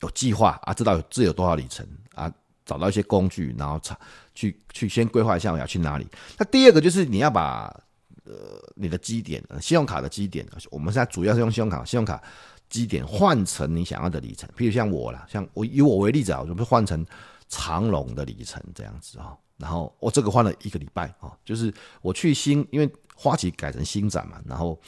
[0.00, 2.32] 有计划啊，知道自有多少里程啊，
[2.64, 3.78] 找到一些工具，然后
[4.34, 6.06] 去去先规划一下我要去哪里。
[6.38, 7.70] 那第二个就是你要把。
[8.24, 12.22] 呃，你的基点，信用卡的基点，我们现在主要是用信用卡，信用卡
[12.70, 17.04] 基点换成你想要的里程，譬如像我啦，像我以我为例子啊，我就换成
[17.48, 24.80] 长龙的里程这样子啊，然后我这个换了一个礼拜啊，就是我去新，因为花旗改成新展嘛，然后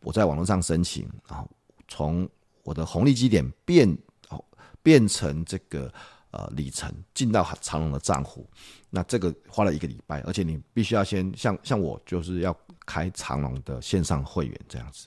[0.00, 1.46] 我在网络上申请，然后
[1.88, 2.28] 从
[2.62, 3.86] 我的红利基点变
[4.30, 4.42] 哦
[4.82, 5.92] 变成这个。
[6.30, 8.46] 呃，里程进到长隆的账户，
[8.90, 15.06] 那这个花了一个礼拜，而且你必须要先像像我就是要开长隆的线上会员这样子。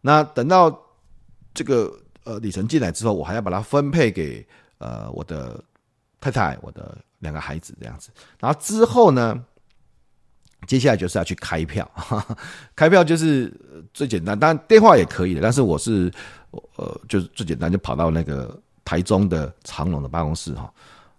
[0.00, 0.80] 那等到
[1.52, 4.46] 这个呃里程进来之后，我还要把它分配给
[4.78, 5.60] 呃我的
[6.20, 8.10] 太太、我的两个孩子这样子。
[8.38, 9.44] 然后之后呢，
[10.68, 12.38] 接下来就是要去开票，哈哈，
[12.76, 13.52] 开票就是
[13.92, 16.12] 最简单，当然电话也可以的，但是我是
[16.76, 18.56] 呃就是最简单，就跑到那个。
[18.84, 20.72] 台中的长隆的办公室哈，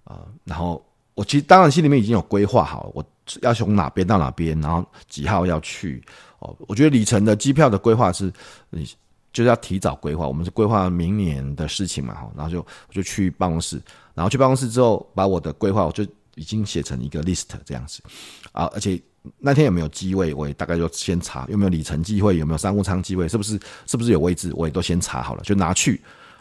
[0.03, 3.03] 啊，然后我其实当然心里面已经有规划好，我
[3.41, 6.03] 要从哪边到哪边，然后几号要去
[6.39, 6.55] 哦。
[6.67, 8.31] 我觉得里程的机票的规划是，
[8.69, 8.85] 你
[9.33, 10.27] 就是要提早规划。
[10.27, 13.81] 我们是规划明年的事情嘛哈，然后就我就去办公室，
[14.13, 18.03] 然后去办公室之后，把我的规划我就已经写成一个 list 这样子
[18.51, 19.01] 啊，而且
[19.39, 25.99] 那天有没有机位，我也大概就先查有没有里程机会，有没有商务舱机会，是不是是不是有位置，我也都先查好了，就拿去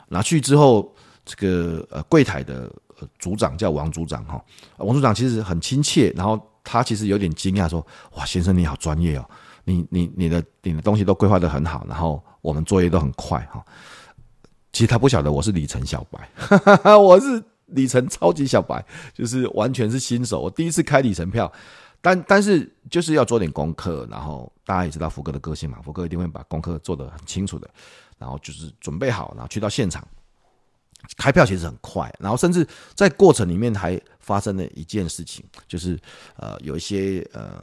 [0.09, 0.94] 拿去之后。
[1.25, 4.45] 这个呃柜台的呃组长叫王组长哈，
[4.79, 7.85] 王组长其实很亲切，然后他其实有点惊讶说
[8.17, 9.29] ：“哇，先生你好专业哦，
[9.65, 13.65] 你你你的你的东西都规划的很好，然后我们作业都很快哈。”
[14.73, 18.85] 其实他不晓得我是里程小白，哈哈哈，我是里程超级小白，
[19.15, 21.51] 就是完全是新手，我第一次开里程票，
[22.01, 27.71] 但但是就是要做点功课，然后大家也知道福哥的个性嘛，福哥一定会把功课做得很清楚的，
[28.19, 30.07] 然后就是准备好，然后去到现场。
[31.17, 36.01] 开票其实很快，然后甚至在过程里面还发生了一件事情，就是
[36.37, 37.63] 呃有一些呃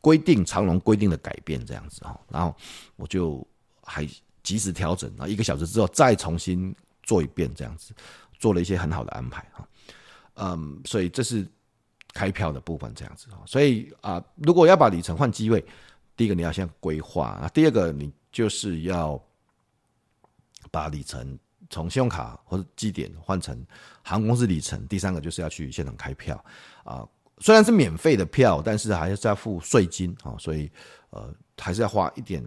[0.00, 2.54] 规定长龙规定的改变这样子哈，然后
[2.96, 3.46] 我就
[3.82, 4.08] 还
[4.42, 7.92] 及时调整，然后一个小时之后再重新做一遍这样子，
[8.38, 9.68] 做了一些很好的安排哈，
[10.34, 11.46] 嗯，所以这是
[12.12, 15.64] 开票的部分这样子哈，所以啊，如果要把里程换机位，
[16.16, 19.20] 第一个你要先规划啊，第二个你就是要。
[20.70, 23.64] 把里程从信用卡或者基点换成
[24.02, 26.42] 航空公司里程，第三个就是要去现场开票
[26.84, 27.06] 啊。
[27.38, 30.70] 虽然是免费的票，但是还是要付税金啊，所以
[31.08, 32.44] 呃还是要花一点，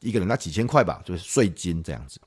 [0.00, 2.20] 一个人那几千块吧，就是税金这样子。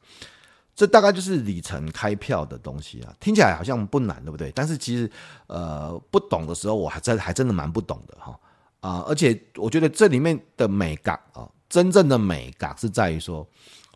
[0.75, 4.51] 这大概就是里程开票的东西啊，听起来好像不难，对不对？
[4.53, 5.11] 但是其实
[5.45, 8.39] 呃不懂的时候，我还真还真的蛮不懂的哈
[8.79, 9.03] 啊。
[9.07, 13.47] 而且我觉得这里面的美感啊，真正的美感是在于说，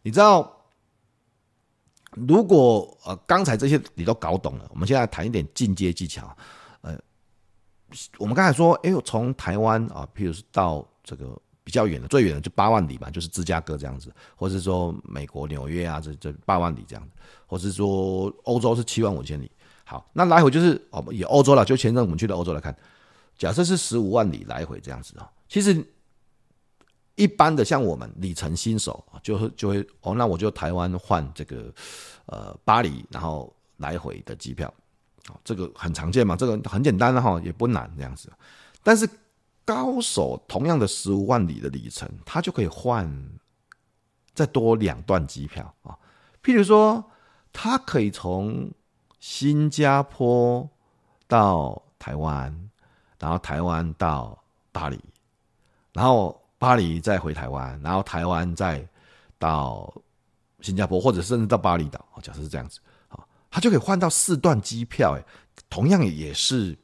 [0.04, 0.60] 你知道。
[2.16, 6.36] 如果呃刚才这些你都搞懂了，我们现在谈一点进阶技巧。
[6.82, 6.98] 呃，
[8.18, 17.12] 我们刚才说，哎呦，从台湾啊，譬如是到这个比较远的，最远的就八万里嘛，就是芝加哥这样子，或是说美国纽约啊，这这八万里这样子，
[17.48, 19.50] 或是说欧洲是七万五千里。
[19.86, 22.76] 好，那来回就是哦，也欧洲了，就前阵我们去的欧洲来看，
[23.38, 25.30] 假设是十五万里来回这样子啊。
[25.48, 25.86] 其实
[27.16, 31.74] 一般的像我们里程新手，就会就会哦，那我就台湾换这个
[32.26, 34.74] 呃巴黎，然后来回的机票，
[35.44, 38.32] 这个很常见嘛，这个很简单的哈，也不难这样子。
[38.82, 39.08] 但是
[39.64, 43.08] 高手同样的十五万里的里程，他就可以换
[44.34, 45.98] 再多两段机票啊。
[46.44, 47.04] 譬如说，
[47.54, 48.70] 他可以从
[49.20, 50.70] 新加坡
[51.28, 52.70] 到台湾，
[53.20, 55.00] 然后台湾到巴黎，
[55.94, 58.88] 然后巴黎再回台湾，然后台湾再
[59.38, 59.94] 到
[60.62, 62.06] 新加坡，或者甚至到巴厘岛。
[62.22, 63.20] 假设是这样子，啊
[63.52, 65.24] 他就可以换到四段机票，哎，
[65.70, 66.78] 同样也是。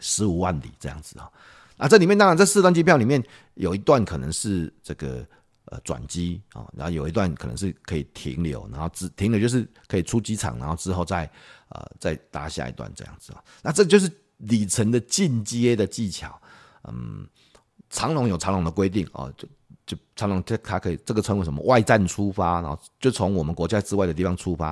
[0.00, 1.28] 十五万里这样子啊，
[1.76, 3.20] 啊，这里面当然这四段机票里面
[3.54, 5.26] 有一段可能是这个
[5.64, 11.28] 呃转机啊，然后有一段可能是可以停留，然后只停留就是可以出机场，然后之后再
[11.70, 13.42] 呃再搭下一段这样子啊。
[13.60, 16.40] 那这就是里程的进阶的技巧。
[16.84, 17.26] 嗯，
[17.90, 19.48] 长龙有长龙的规定啊，就
[19.86, 24.68] 就长龙它它可以这个称为什么外站出发，然后就从我们国家之外的地方出发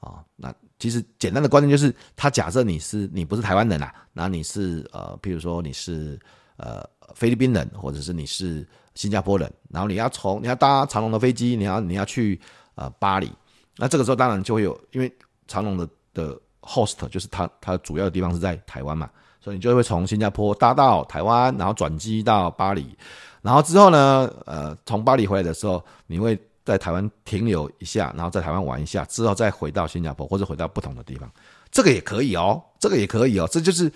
[0.00, 0.54] 啊，那。
[0.78, 6.20] 其实简单的观念就是，他假设你是你不是台湾人啊，那你是呃，譬如说你是
[6.58, 12.38] 呃菲律宾人，或者是你是新加坡人，然后你要从你要搭长龙的飞机，你要你要去
[12.74, 13.32] 呃巴黎，
[13.78, 15.10] 那这个时候当然就会有，因为
[15.48, 19.08] 长龙的的 host 就是它它主要的地方是在台湾嘛，
[19.46, 22.96] 所以你就会从新加坡搭到台湾，然后转机到巴黎，
[23.42, 26.36] 然后之后呢，呃，从巴黎回来的时候，你会。
[26.66, 31.30] 在台湾停留一下，然后在台湾玩一下，之后再回到新加坡或者回到不同的地方，
[31.70, 33.88] 这个也可以哦，这个也可以哦，这就是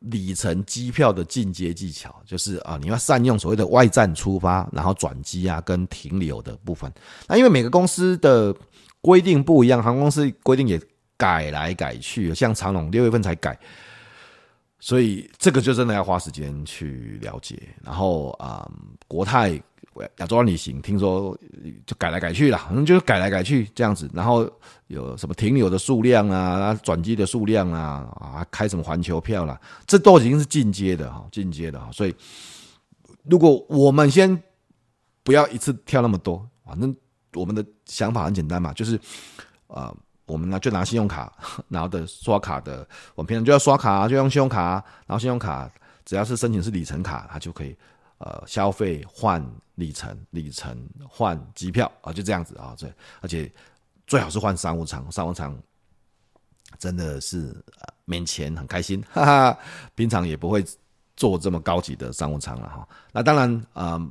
[0.00, 6.92] 里程机票的进阶技巧，就是啊，你要善用所谓的外站出发，然后转机啊跟停留的部分。
[7.28, 8.52] 那因为每个公司的
[9.00, 10.82] 规定不一样，航空公司规定也
[11.16, 13.56] 改来改去，像长荣六月份才改，
[14.82, 17.56] 所以这个就真的要花时间去了解。
[17.84, 18.68] 然后啊，
[19.06, 19.62] 国泰。
[20.16, 21.36] 亚洲旅行听说
[21.84, 24.10] 就改来改去了，反正就是改来改去这样子。
[24.14, 24.50] 然后
[24.86, 31.92] 有什么停留的数量啊，转机的数量啊，啊，开什么环球票啦，这都已经是进阶的哈，进阶的哈。
[31.92, 32.14] 所以
[33.24, 34.42] 如果我们先
[35.22, 36.96] 不要一次跳那么多，反正
[37.34, 38.98] 我们的想法很简单嘛，就是
[39.66, 39.94] 呃，
[40.32, 41.32] 我们呢就拿信用卡，
[41.68, 45.70] 然后的刷卡的，我们平常就要刷卡，就用信用卡，然后信用卡
[46.04, 47.76] 只要是申请是里程卡，它就可以。
[48.24, 52.88] 呃，消费换里程，里程换机票啊，就这样子啊，对，
[53.20, 53.50] 而且
[54.06, 55.58] 最好是换商务舱，商务舱
[56.78, 59.58] 真的是呃免钱很开心， 哈哈，
[59.96, 60.64] 平常也不会
[61.16, 62.88] 坐这么高级的商务舱了哈。
[63.10, 64.08] 那当然啊、呃，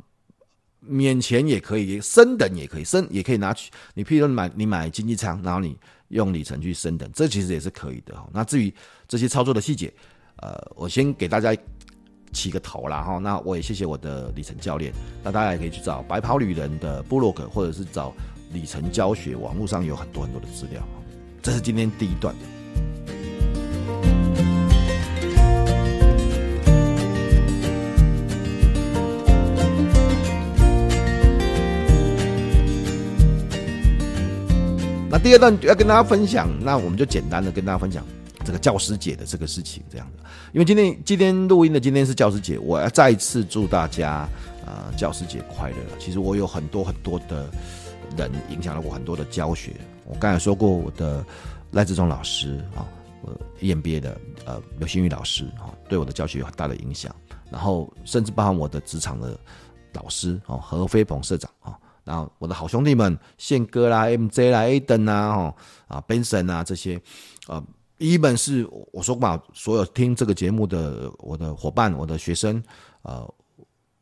[0.82, 3.72] 免钱也可以，升等也可以，升也可以拿去。
[3.94, 5.78] 你譬如你买你买经济舱，然后你
[6.12, 8.30] 用里程去升等，这其实也是可以的哈。
[8.32, 8.74] 那至于
[9.08, 9.91] 这些操作的细节，
[10.38, 11.56] 呃，我先给大家。
[12.34, 18.13] 起个头啦哈，那我也谢谢我的里程教练，那大家也可以去找白袍旅人的部落格，或者是找
[18.54, 20.82] 里程教学，网络上有很多很多的资料。
[21.41, 22.34] 这是今天第一段。
[35.24, 38.04] 第二段要跟大家分享，那我们就简单的跟大家分享。
[38.44, 44.28] 这个教师节的这个事情，这样子，因为今天今天录音的今天是教师节，我要再次祝大家
[44.66, 45.78] 呃教师节快乐。
[46.00, 47.48] 其实我有很多很多的
[48.18, 49.74] 人影响了我很多的教学。
[50.06, 51.24] 我刚才说过，我的
[51.70, 52.82] 赖志忠老师啊，
[53.22, 57.16] 我 EMBA 的呃刘新宇老师啊，对我的教学有很大的影响。
[57.52, 59.40] 然后甚至包含我的职场的
[59.94, 65.54] 老师啊，何飞鹏社长啊，然后我的好兄弟们宪哥啦、MJ 啦、Aden 啊、
[65.88, 67.02] 啊 Benson 啊这些
[67.48, 67.64] 啊。
[67.98, 72.60] 一本是我说过嘛，所有听这个节目的我的伙伴、我的学生，
[73.04, 73.32] 呃，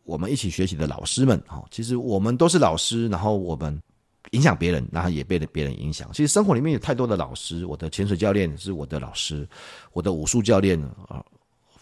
[0.06, 3.78] 我们一起学习的老师们，哈，其实我们都是老师，然后我们
[4.32, 6.10] 影响别人，然后也被别人影响。
[6.14, 9.46] 其实生活里面有太多的老师，我的潜水教练是我的老师，
[9.92, 11.22] 我的武术教练啊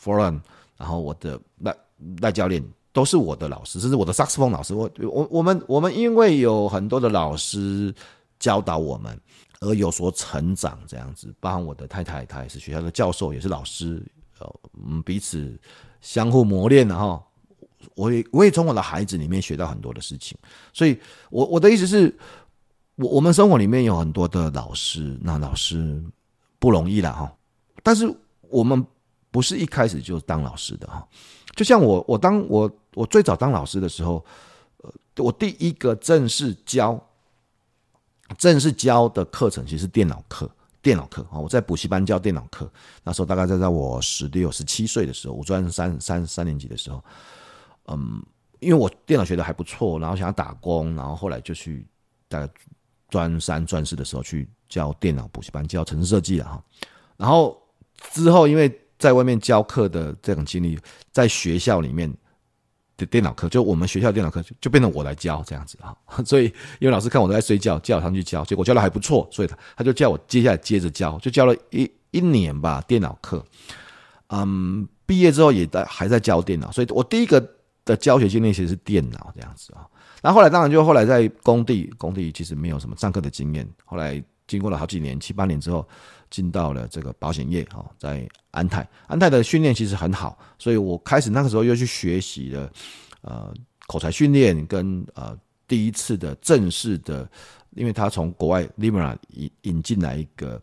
[0.04, 0.42] ，Foreign，
[0.76, 1.76] 然后我的赖
[2.20, 2.64] 赖教练
[2.98, 4.74] 都是我的老师，甚至我的萨克斯风老师。
[4.74, 7.94] 我我我们我们因为有很多的老师
[8.40, 9.16] 教导我们。
[9.60, 14.06] 而有所成长，这样子，包含我的太太，她也是学校的教授，也是老师，
[14.38, 14.46] 呃，
[14.84, 15.60] 我们彼此
[16.00, 17.20] 相互磨练，然后
[17.96, 20.38] 我也我也从我的孩子里面学到很多的事情，
[20.74, 20.96] 所以，
[21.32, 22.16] 我我的意思是，
[22.98, 26.00] 我我们生活里面有很多的老师，那老师
[26.60, 27.36] 不容易了哈，
[27.82, 28.08] 但是
[28.42, 28.86] 我们
[29.32, 31.04] 不是一开始就当老师的哈，
[31.56, 34.26] 就像我我当我我最早当老师的时候，
[34.78, 37.00] 呃，我第一个正式教。
[38.38, 42.70] 正式教的课程其实是电脑课，电脑课啊，我在补习班教电脑课。
[43.06, 47.02] 那时候大概在在我十六、十七岁的时候，我专三三三年级的时候，
[47.86, 48.22] 嗯，
[48.60, 51.88] 因为我电脑学的还不错，然后想要打工，然后后来就去
[52.28, 52.54] 大概
[53.08, 56.62] 专三、专四的时候去教电脑补习班，教程式设计了哈。
[57.16, 57.58] 然后
[58.12, 58.70] 之后因为
[59.00, 60.78] 在外面教课的这种经历，
[61.14, 62.14] 在学校里面。
[62.98, 65.96] 的电脑课就我们学校电脑课就就变成我来教这样子啊，
[66.26, 66.46] 所以
[66.80, 73.46] 因为老师看我都在睡觉，叫我上去教，结果教的还不错，所以他他就叫我接下来接着教，就教了一一年吧电脑课。
[74.30, 77.40] 嗯，毕业之后也在还在教电脑，所以我第一个
[77.86, 79.86] 的教学经历其实是电脑这样子啊。
[80.22, 85.88] 然后来当然就后来在工地，工地其实没有什么上课的经验，后来经过了好几年七八年之后。
[86.30, 92.72] 进到了这个保险业啊，在安泰，安泰的训练其实很好，所以我开始那个时候又去学习了
[93.22, 93.54] 呃
[93.88, 97.30] 口才训练跟呃第一次的正式的，
[97.76, 100.62] 因为他从国外 Limra 引引进来一个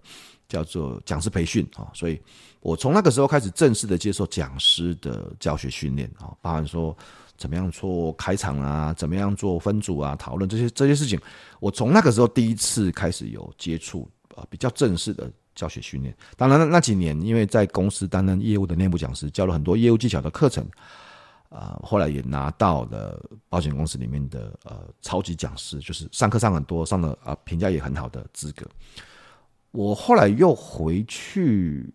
[0.49, 2.21] 叫做讲师培训啊，所以
[2.61, 6.97] 我从那个时候开始正式的接受讲师的教学训练啊，包含说
[7.37, 11.19] 怎么样做开场啊，怎么样做分组啊，讨论这些这些事情，
[11.61, 15.31] 我从那个时候第一次开始有接触啊，比较正式的。
[15.55, 20.67] 教学训练，当然那那几年，因为在公司担任业务的内部讲师，教了很多业务技巧的课程，
[21.49, 28.69] 啊、后来也拿到了保险公司里面的呃超级讲师，就是上课上很多，上的啊评价也很好的资格。
[29.71, 31.93] 我后来又回去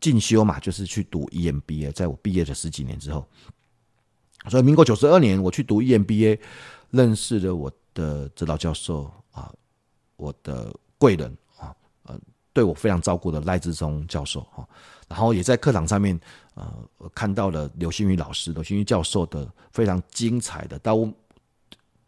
[0.00, 3.24] 进修嘛，就是去读 EMBA，在我毕业的十几年之后，
[4.48, 6.40] 所以民国九十二年我去读 EMBA，
[6.90, 9.52] 认识了我的指导教授啊，
[10.16, 11.36] 我的贵人。
[12.52, 14.68] 对我非常照顾的赖志忠教授哈，
[15.08, 16.18] 然后也在课堂上面
[16.54, 16.70] 呃
[17.14, 20.96] 看到了刘新宇老师、刘新宇教授的非常精彩的，到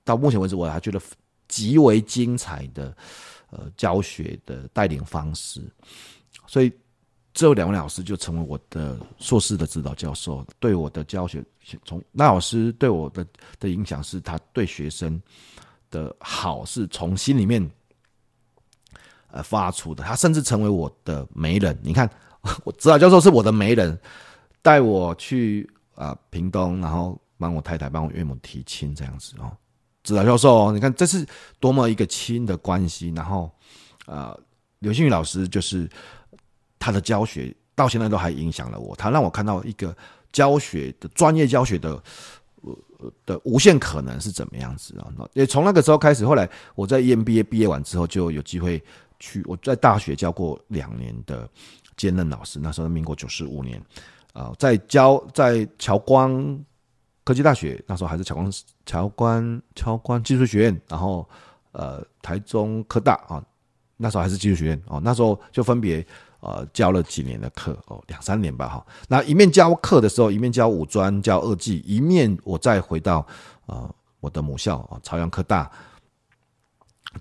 [0.05, 1.01] 到目前为止我还觉得
[1.49, 2.95] 极为精彩的
[3.51, 5.63] 呃教学的带领方式，
[6.47, 6.71] 所以
[7.33, 11.43] 这两位老师就成为我的硕士的指导教授，对我的教学
[11.87, 13.27] 从赖老师对我的
[13.59, 15.21] 的影响是他对学生
[15.91, 17.71] 的好是从心里面。
[19.35, 21.77] 呃，发出的，他甚至成为我的媒人。
[21.83, 22.09] 你看，
[22.63, 23.99] 我指导教授是我的媒人，
[24.63, 29.51] 带我去啊、屏东，然后帮我太太、帮我岳母提亲这样子哦。
[30.05, 31.27] 指导教授，你看这是
[31.59, 33.13] 多么一个亲的关系。
[33.17, 33.51] 然后，
[34.07, 34.39] 呃，
[34.79, 35.91] 刘新宇老师就是
[36.79, 39.93] 他的教学到现在都还影响了我，他让我看到一个
[40.31, 42.01] 教学的专业教学的
[43.27, 45.11] 的无限可能是怎么样子啊。
[45.19, 48.81] 那也从那个时候开始，后来我在 EMBA 毕业完之后就有机会。
[49.19, 51.49] 去我在大学教过两年的
[51.97, 53.81] 兼任老师，那时候民国九十五年，
[54.33, 56.59] 啊、在教在侨光
[57.23, 58.53] 科技大学，那时候还是侨光
[58.85, 61.27] 侨光侨光技术学院，然后
[61.73, 63.43] 呃台中科大啊，
[63.97, 66.05] 那时候还是技术学院哦，那时候就分别
[66.41, 68.87] 呃教了几年的课哦，两三年吧哈。
[69.09, 73.27] 那一面教课的时候，一面教五专教二技，一面我再回到
[73.67, 75.71] 呃我的母校啊朝阳科大，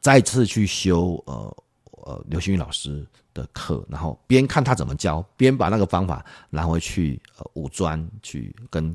[0.01, 1.62] 再次去修呃。
[2.05, 8.93] 呃，刘新宇老师的课，然后边看他怎么教，边把那个方法拿回去呃五专去跟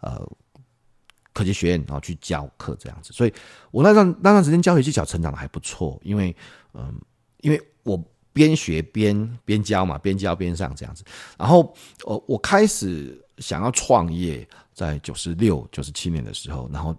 [0.00, 0.26] 呃
[1.32, 3.12] 科技学院然后去教课这样子。
[3.12, 3.32] 所以
[3.70, 6.34] 我那段那段时间教学技巧成长的还不错，因为
[6.72, 6.98] 嗯、
[7.42, 11.04] 因为我边学边边教嘛，边教边上这样子。
[11.36, 11.74] 然后
[12.06, 16.96] 呃，我开始想要创业，在九十六、九十七年的时候，然后。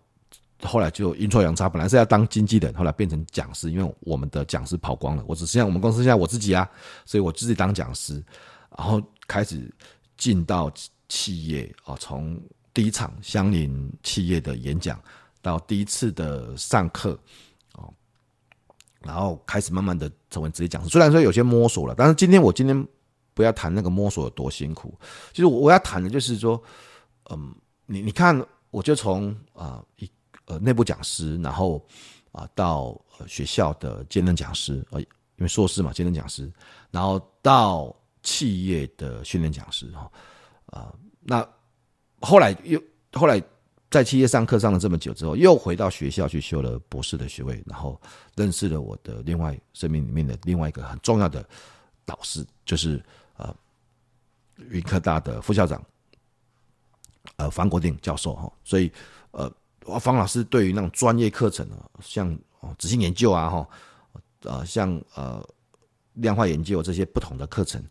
[0.61, 6.69] 后来就阴错阳差，本来是要当经纪人，后来变成讲师，因为我们的讲师跑光了，我只剩下我们公司现在我自己啊，
[7.05, 8.21] 所以我自己当讲师，
[8.77, 9.73] 然后开始
[10.17, 10.69] 进到
[11.07, 12.37] 企业啊，从
[12.73, 15.01] 第一场相邻企业的演讲
[15.41, 17.17] 到第一次的上课
[17.75, 17.93] 哦，
[18.99, 20.89] 然后开始慢慢的成为职业讲师。
[20.89, 22.87] 虽然说有些摸索了，但是今天我今天
[23.33, 24.93] 不要谈那个摸索有多辛苦，
[25.31, 26.61] 其实我我要谈的就是说，
[27.29, 27.55] 嗯，
[27.85, 30.09] 你你看，我就从啊一。
[30.49, 31.81] 呃内部讲师，然后
[32.31, 36.51] 啊，到学校的兼任讲师，呃，因为硕士嘛，兼任讲师，
[36.91, 40.11] 然后到企业的训练讲师，哈，
[40.67, 41.47] 啊，那
[42.19, 42.81] 后来又
[43.13, 43.41] 后来
[43.89, 47.99] 在企业上课上了这么久之后，又回到学校去修了博士的学位，然后
[48.35, 51.47] 认识了我的另外生命里面的另外一个很重要的
[52.05, 53.03] 导师，就是
[53.37, 53.55] 呃，
[54.69, 55.83] 云科大的副校长，
[57.37, 58.91] 呃，方国定教授，哈，所以
[59.31, 59.51] 呃。
[59.99, 63.67] 方老师对于那种专业课程啊，像哦，仔细研究啊，哈，
[64.41, 65.43] 呃，像呃，
[66.13, 67.81] 量化研究这些不同的课程，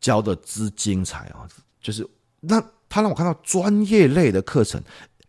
[0.00, 1.48] 教的之精彩啊，
[1.80, 2.08] 就是
[2.40, 4.82] 那他让我看到专业类的课程，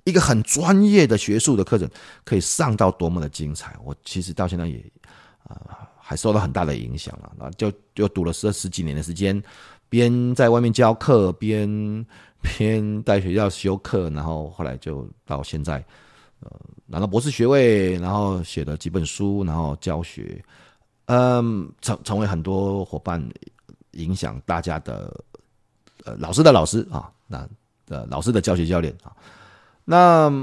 [0.06, 1.90] 一个很专业的学术的课程，
[2.24, 3.76] 可以上到多么的精彩。
[3.84, 4.80] 我其实到现在也
[5.44, 7.32] 啊、呃，还受到很大的影响了。
[7.38, 9.40] 那就就读了十十几年的时间，
[9.90, 11.70] 边在外面教课，边
[12.42, 15.86] 边在学校修课，然后后来就到现在，
[16.40, 16.50] 呃，
[16.88, 20.44] 拿到博士学位，然后写了几本书，然后教学，
[21.06, 23.24] 嗯，成成为很多伙伴
[23.92, 25.16] 影响大家的，
[26.06, 27.48] 呃，老师的老师啊，那
[27.88, 29.14] 呃，老师的教学教练啊，
[29.86, 30.34] 那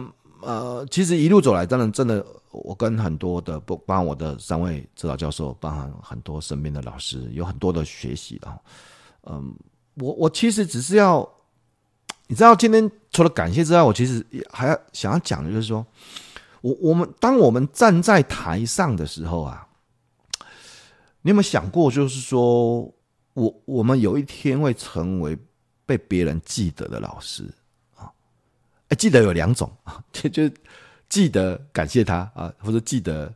[0.42, 2.24] 呃，其实一路走来，当然真的。
[2.64, 8.60] 我跟很多的不，帮我的三位指导教授，包含很多身边的老师，有很多的学习的。
[9.24, 9.54] 嗯，
[9.94, 11.28] 我我其实只是要，
[12.26, 15.84] 你知道，今天除了感谢之外，我其实也还要想要讲的就是说，
[16.60, 19.66] 我我们当我们站在台上的时候啊，
[21.22, 22.82] 你有没有想过，就是说
[23.34, 25.36] 我我们有一天会成为
[25.84, 27.44] 被别人记得的老师
[27.96, 28.10] 啊？
[28.88, 30.50] 哎，记得有两种啊， 就就。
[31.08, 33.32] 记得感谢他啊，或者记得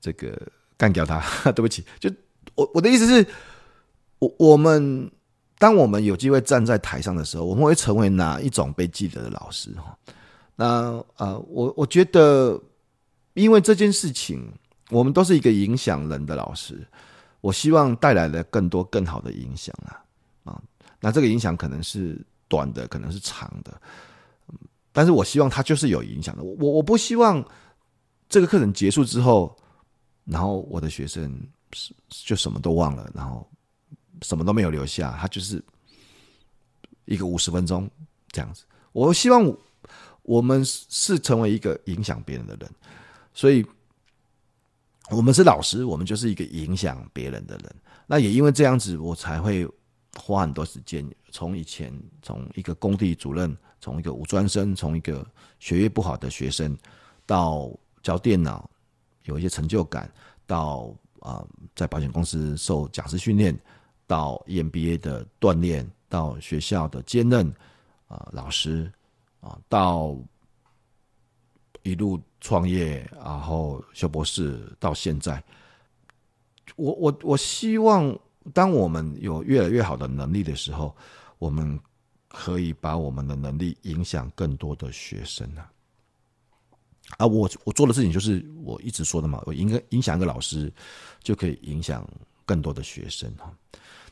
[0.00, 0.40] 这个
[0.76, 1.20] 干掉他。
[1.52, 2.10] 对不起，就
[2.54, 3.26] 我我的意思是，
[4.18, 5.10] 我我们
[5.58, 9.70] 当我们有机会站在台上的时候，我们会成为哪一种被记得的老师？
[9.72, 9.96] 哈，
[10.56, 12.60] 那啊，我我觉得，
[13.34, 14.52] 因为这件事情，
[14.90, 16.86] 我们都是一个影响人的老师。
[17.40, 20.00] 我希望带来了更多更好的影响啊
[20.44, 20.62] 啊，
[20.98, 23.80] 那这个影响可能是短的，可能是长的。
[24.96, 26.42] 但是我希望他就是有影响的。
[26.44, 27.44] 我我不希望
[28.28, 29.54] 这个课程结束之后，
[30.24, 31.36] 然后我的学生
[31.72, 33.44] 是就什么都忘了，然后
[34.22, 35.10] 什么都没有留下。
[35.18, 35.60] 他就是
[37.06, 37.90] 一个五十分钟
[38.28, 38.62] 这样子。
[38.92, 39.52] 我希望
[40.22, 42.70] 我们是成为一个影响别人的人，
[43.32, 43.66] 所以
[45.10, 47.74] 我们是老师，我们就是一个影响别人的人。
[48.06, 49.68] 那也因为这样子，我才会
[50.14, 51.04] 花很多时间。
[51.32, 51.92] 从以前
[52.22, 53.56] 从一个工地主任。
[53.84, 55.26] 从一个五专生，从一个
[55.58, 56.74] 学业不好的学生，
[57.26, 57.70] 到
[58.02, 58.66] 教电脑
[59.24, 60.10] 有一些成就感，
[60.46, 61.44] 到啊、
[61.76, 63.54] 在保险公司受讲师训练，
[64.06, 67.46] 到 EMBA 的锻炼，到学校的兼任
[68.08, 68.90] 啊、老师
[69.42, 70.16] 啊、到
[71.82, 75.44] 一路创业，然后修博士，到现在，
[76.76, 78.18] 我我我希望，
[78.54, 80.96] 当我们有越来越好的能力的时候，
[81.38, 81.78] 我们。
[82.34, 85.70] 可以把我们的能力影响更多的学生啊！
[87.18, 90.72] 啊，我我做的事情就是我一直说的嘛，我影影响一个老师，
[91.22, 92.04] 就可以影响
[92.44, 93.52] 更多的学生哈。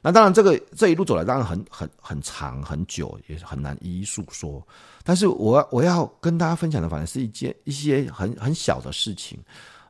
[0.00, 4.64] 那当然，这个这一路走来，当然很很很长很久，也很难一一诉说。
[5.02, 9.38] 但是我我要跟大家分享的，反正是一件一些很很小的事情，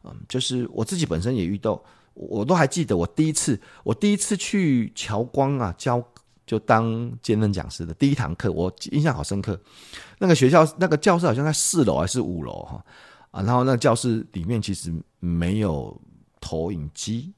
[0.05, 1.83] 嗯，就是我自己本身也遇到，
[2.15, 6.03] 我都还记得我第一次我第一次去侨光啊教。
[6.53, 9.59] 就当兼任讲师的第一堂课，我印象好深刻。
[10.19, 12.85] 那个学校那个教室好像在四楼还是五楼哈
[13.31, 15.99] 啊，然后那个教室里面其实没有
[16.43, 17.33] 投影机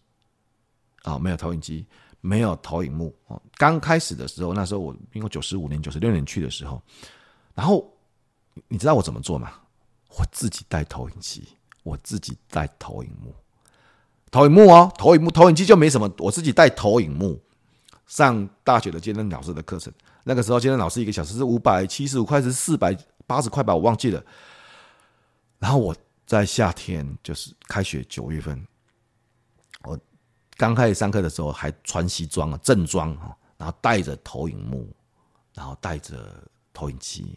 [1.05, 1.87] 啊，没有投影机，
[2.23, 3.41] 没有投影幕啊。
[3.55, 6.83] 刚开始的时候，那时候我因为九十五年、九十六年去的时候，
[7.55, 7.89] 然后
[8.67, 9.53] 你知道我怎么做吗？
[10.19, 11.47] 我自己带投影机，
[11.85, 13.33] 我自己带投影幕，
[14.33, 17.41] 投影幕哦，投影幕，投影机就没什么，我自己带投影幕。
[18.15, 19.93] 上大学的兼任老师的课程，
[20.23, 22.97] 那个时候兼任老师一个小时是五百七十五块，是四百
[23.27, 24.23] 八十块吧，我忘记了。
[25.59, 25.93] 然后我
[26.25, 28.65] 在夏天，就是开学九月份，
[29.83, 29.99] 我
[30.57, 34.89] 刚开始上课的时候还穿西装啊，正装啊，然后带着投影幕，
[35.53, 36.41] 然后带着
[36.73, 37.37] 投影机，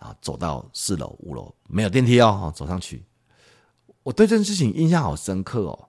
[0.00, 3.04] 然后走到四楼、五楼，没有电梯哦，走上去。
[4.02, 5.88] 我对这件事情印象好深刻哦。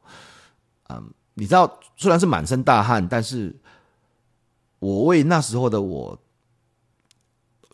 [0.89, 3.59] 嗯，你知道，虽然是满身大汗，但是。
[4.79, 6.17] 我为那时候的我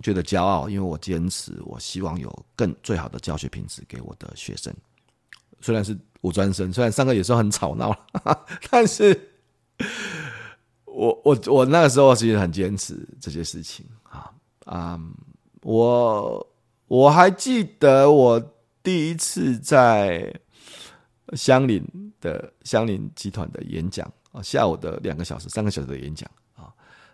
[0.01, 4.74] 觉得骄傲，因为我坚持，我希望有更最好的教学品质给我的学生。
[5.62, 7.95] 虽然是五专生，虽然上课有时候很吵闹，
[8.70, 9.30] 但是
[10.86, 14.32] 我我我那个时候其实很坚持这些事情啊
[14.66, 14.99] 啊！
[15.62, 16.47] 我
[16.88, 18.41] 我还记得我
[18.82, 20.34] 第一次在
[21.34, 21.82] 相邻
[22.20, 26.30] 的相邻集团的演讲啊，下午的两个小时、三个小时的演讲。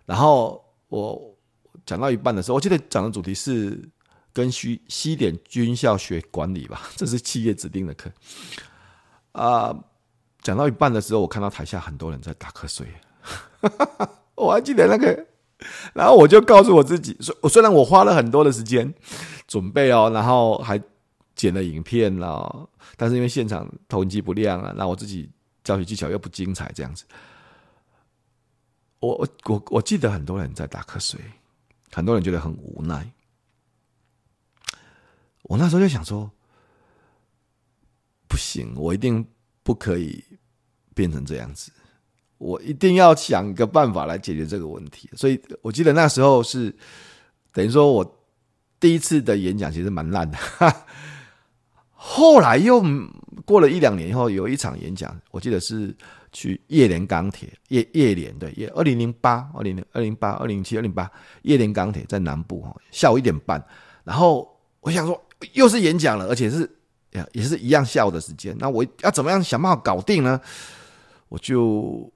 [0.09, 1.37] 然后我
[1.85, 3.79] 讲到一半的时候，我记得讲的主题是
[4.33, 8.09] 跟西西点军校学管理吧， 这是企业指定的课。
[9.33, 9.71] 啊，
[10.41, 12.87] 讲到一半的时候，我看到台下很多人在打瞌睡，
[14.33, 15.27] 我还记得那个，
[15.93, 18.91] 然后我就告诉我自己，虽虽然我花了很多的时间
[19.47, 20.81] 准备哦，然后还
[21.35, 25.29] 剪了影片了，但是因为现场投影机不亮啊，那我自己
[25.63, 27.05] 教学技巧又不精彩，这样子。
[28.99, 31.19] 我我我我记得很多人在打瞌睡，
[31.91, 33.09] 很多人觉得很无奈。
[35.43, 36.29] 我那时候就想说，
[38.27, 39.25] 不行，我一定
[39.63, 40.23] 不可以
[40.93, 41.71] 变成这样子？
[42.37, 45.09] 我一定要想一个办法来解决这个问题。
[45.15, 46.73] 所以我记得那时候是
[47.51, 48.19] 等于说我
[48.79, 50.37] 第一次的演讲其实蛮烂的，
[51.91, 52.81] 后来又
[53.43, 55.93] 过了一两年以后有一场演讲，我记得是
[56.31, 61.09] 去叶联钢铁叶叶联对叶二零零八二零零二零八二零七二零八
[61.43, 63.63] 叶联钢铁在南部哈下午一点半，
[64.03, 64.47] 然后
[64.81, 65.21] 我想说
[65.53, 66.69] 又是演讲了，而且是。
[67.31, 70.39] 也是一样下午的时间，那我要怎么样想办法搞定呢？
[71.27, 72.07] 我就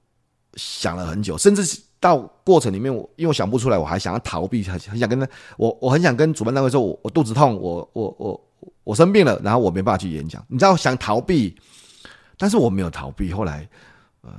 [0.54, 8.40] 想了很久，甚至到过程里面，我因为我想不出来，我还想要逃避，很很想跟他，我我很想跟主办单位说，我我肚子痛，我我我
[8.84, 10.42] 我生病了，然后我没办法去演讲。
[10.48, 11.56] 你知道，想逃避，
[12.38, 13.32] 但是我没有逃避。
[13.32, 13.68] 后来，
[14.24, 14.32] 呃，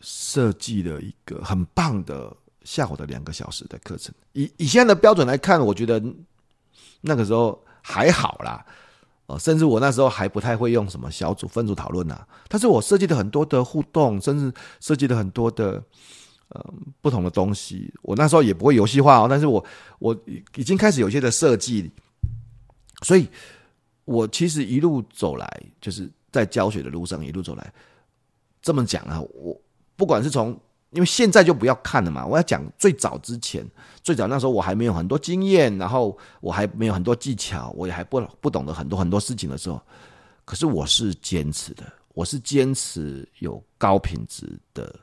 [0.00, 4.14] 设计了一个很棒的下午的两个小时的课程。
[4.32, 6.00] 以以现在的标准来看，我觉得
[7.00, 8.64] 那个时候还好啦。
[9.26, 14.50] 哦，甚至我那时候还不太会用什么小组分组讨论呐，但是我设计的很多的互动，甚至
[14.80, 15.82] 设计的很多的
[16.48, 17.92] 呃不同的东西。
[18.00, 19.62] 我那时候也不会游戏化哦，但是我
[19.98, 20.18] 我
[20.54, 21.90] 已经开始有些的设计，
[23.02, 23.28] 所以
[24.06, 27.70] 我其实一路走来，就是在教学的路上一路走来，
[28.62, 29.60] 这么讲啊，我
[29.96, 30.58] 不管是从。
[30.92, 33.62] 因为现在就不要看了嘛，我要讲最早之前，
[34.02, 39.78] 最早那时候我还没有很多经验，然后我还没有很多技巧，我也还不不懂得很多很多事情的时候，
[40.46, 41.84] 可是我是坚持的，
[42.14, 44.98] 我是坚持有高品质的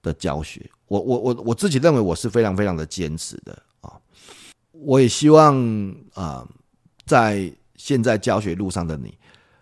[0.00, 4.00] 的教学，我我我我自己认为我是非常非常的坚持的啊，
[4.72, 5.54] 我也希望
[6.14, 6.48] 啊，
[7.04, 9.14] 在现在教学路上的你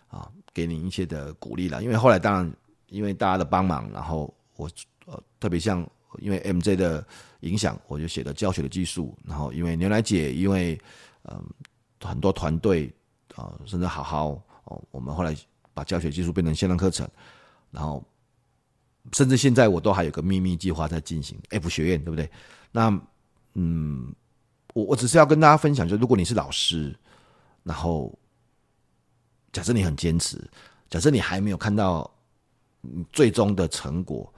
[0.07, 2.53] 啊，给你一些的鼓励了，因为后来当然
[2.89, 4.71] 因为大家的帮忙，然后我。
[5.11, 7.03] 呃，特别像因为 MJ 的
[7.41, 9.17] 影响，我就写了教学的技术。
[9.25, 10.79] 然后因为牛奶姐，因为
[11.23, 11.43] 嗯、
[12.03, 12.93] 很多团队
[13.35, 15.35] 啊、呃，甚至好好哦，我们后来
[15.73, 17.09] 把教学技术变成线上课程。
[17.71, 18.05] 然后
[19.15, 22.31] 甚至现在我都还有个秘密计划在进行 F 学院，对不对？
[22.71, 23.01] 那
[23.55, 24.15] 嗯，
[24.75, 26.95] 我我只是要跟大家分享，就如果你是老师，
[27.63, 28.13] 然后
[29.53, 30.39] 假设你很坚持，
[30.91, 32.11] 假设你还没有看到
[33.13, 34.33] 最终的成果。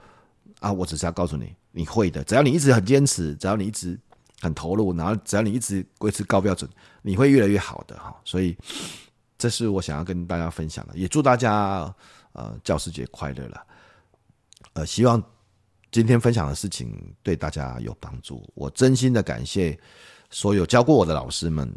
[0.59, 2.23] 啊，我只是要告诉你，你会的。
[2.23, 3.99] 只要你一直很坚持，只要你一直
[4.41, 6.69] 很投入，然后只要你一直维持高标准，
[7.01, 8.15] 你会越来越好的哈。
[8.23, 8.55] 所以，
[9.39, 10.95] 这是我想要跟大家分享的。
[10.95, 11.91] 也祝大家
[12.33, 13.65] 呃教师节快乐了。
[14.73, 15.21] 呃，希望
[15.91, 18.47] 今天分享的事情对大家有帮助。
[18.53, 19.75] 我真心的感谢
[20.29, 21.75] 所有教过我的老师们，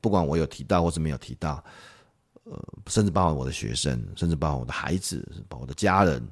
[0.00, 1.62] 不管我有提到或是没有提到，
[2.50, 6.22] 呃，甚至包括我的学生，甚至包括我的孩子，包括我的家人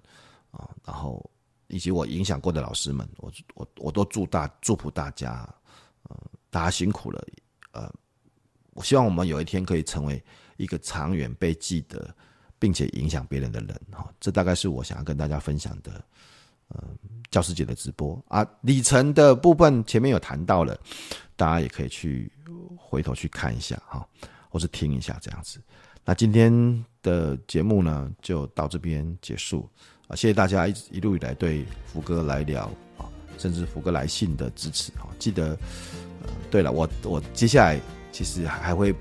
[0.51, 1.25] 啊，然后。
[1.69, 5.53] 以及我影响过的老师们，我我我都祝大祝福大家，
[6.05, 6.17] 呃，
[6.49, 7.21] 大家辛苦了，
[7.73, 7.93] 呃，
[8.71, 10.23] 我希望我们有一天可以成为
[10.59, 12.15] 一个长远被记得，
[12.57, 14.09] 并且影响别人的人哈。
[14.21, 16.05] 这大概是我想要跟大家分享的，
[16.69, 16.85] 呃，
[17.33, 20.79] 教师节的直播啊，里程的部分前面有谈到了，
[21.35, 22.31] 大家也可以去
[22.79, 24.09] 回头去看一下哈，
[24.49, 25.61] 或是听一下这样子。
[26.09, 29.69] 那今天的节目呢，就到这边结束。
[30.07, 35.11] 啊，谢谢大家一一路以来对福哥来聊啊，甚至福哥来信的支持啊！
[35.19, 35.59] 记得，
[36.49, 37.81] 对了，我我接下来
[38.13, 38.95] 其实还会，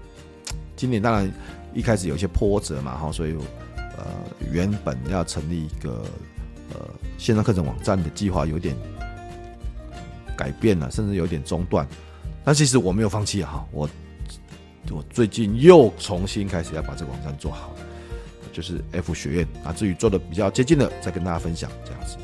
[0.76, 1.32] 今年当然
[1.76, 3.36] 一开始有一些波折嘛哈，所以
[3.78, 4.08] 呃，
[4.52, 6.04] 原本要成立一个
[6.74, 6.90] 呃
[7.20, 8.76] 线上课程网站的计划有点
[10.36, 11.88] 改变了，甚至有点中断，
[12.44, 13.88] 但其实我没有放弃哈，我
[14.92, 17.74] 我最近又重新开始要把这个网站做好。
[18.52, 22.16] 就是 F 学院啊，至于做的比较接近的，再跟大家分享这样子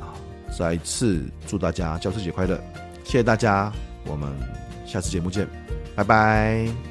[0.00, 0.18] 啊。
[0.58, 2.60] 再一次祝大家教师节快乐，
[3.04, 3.72] 谢谢大家，
[4.06, 4.28] 我们
[4.84, 5.46] 下次节目见，
[5.94, 6.89] 拜拜。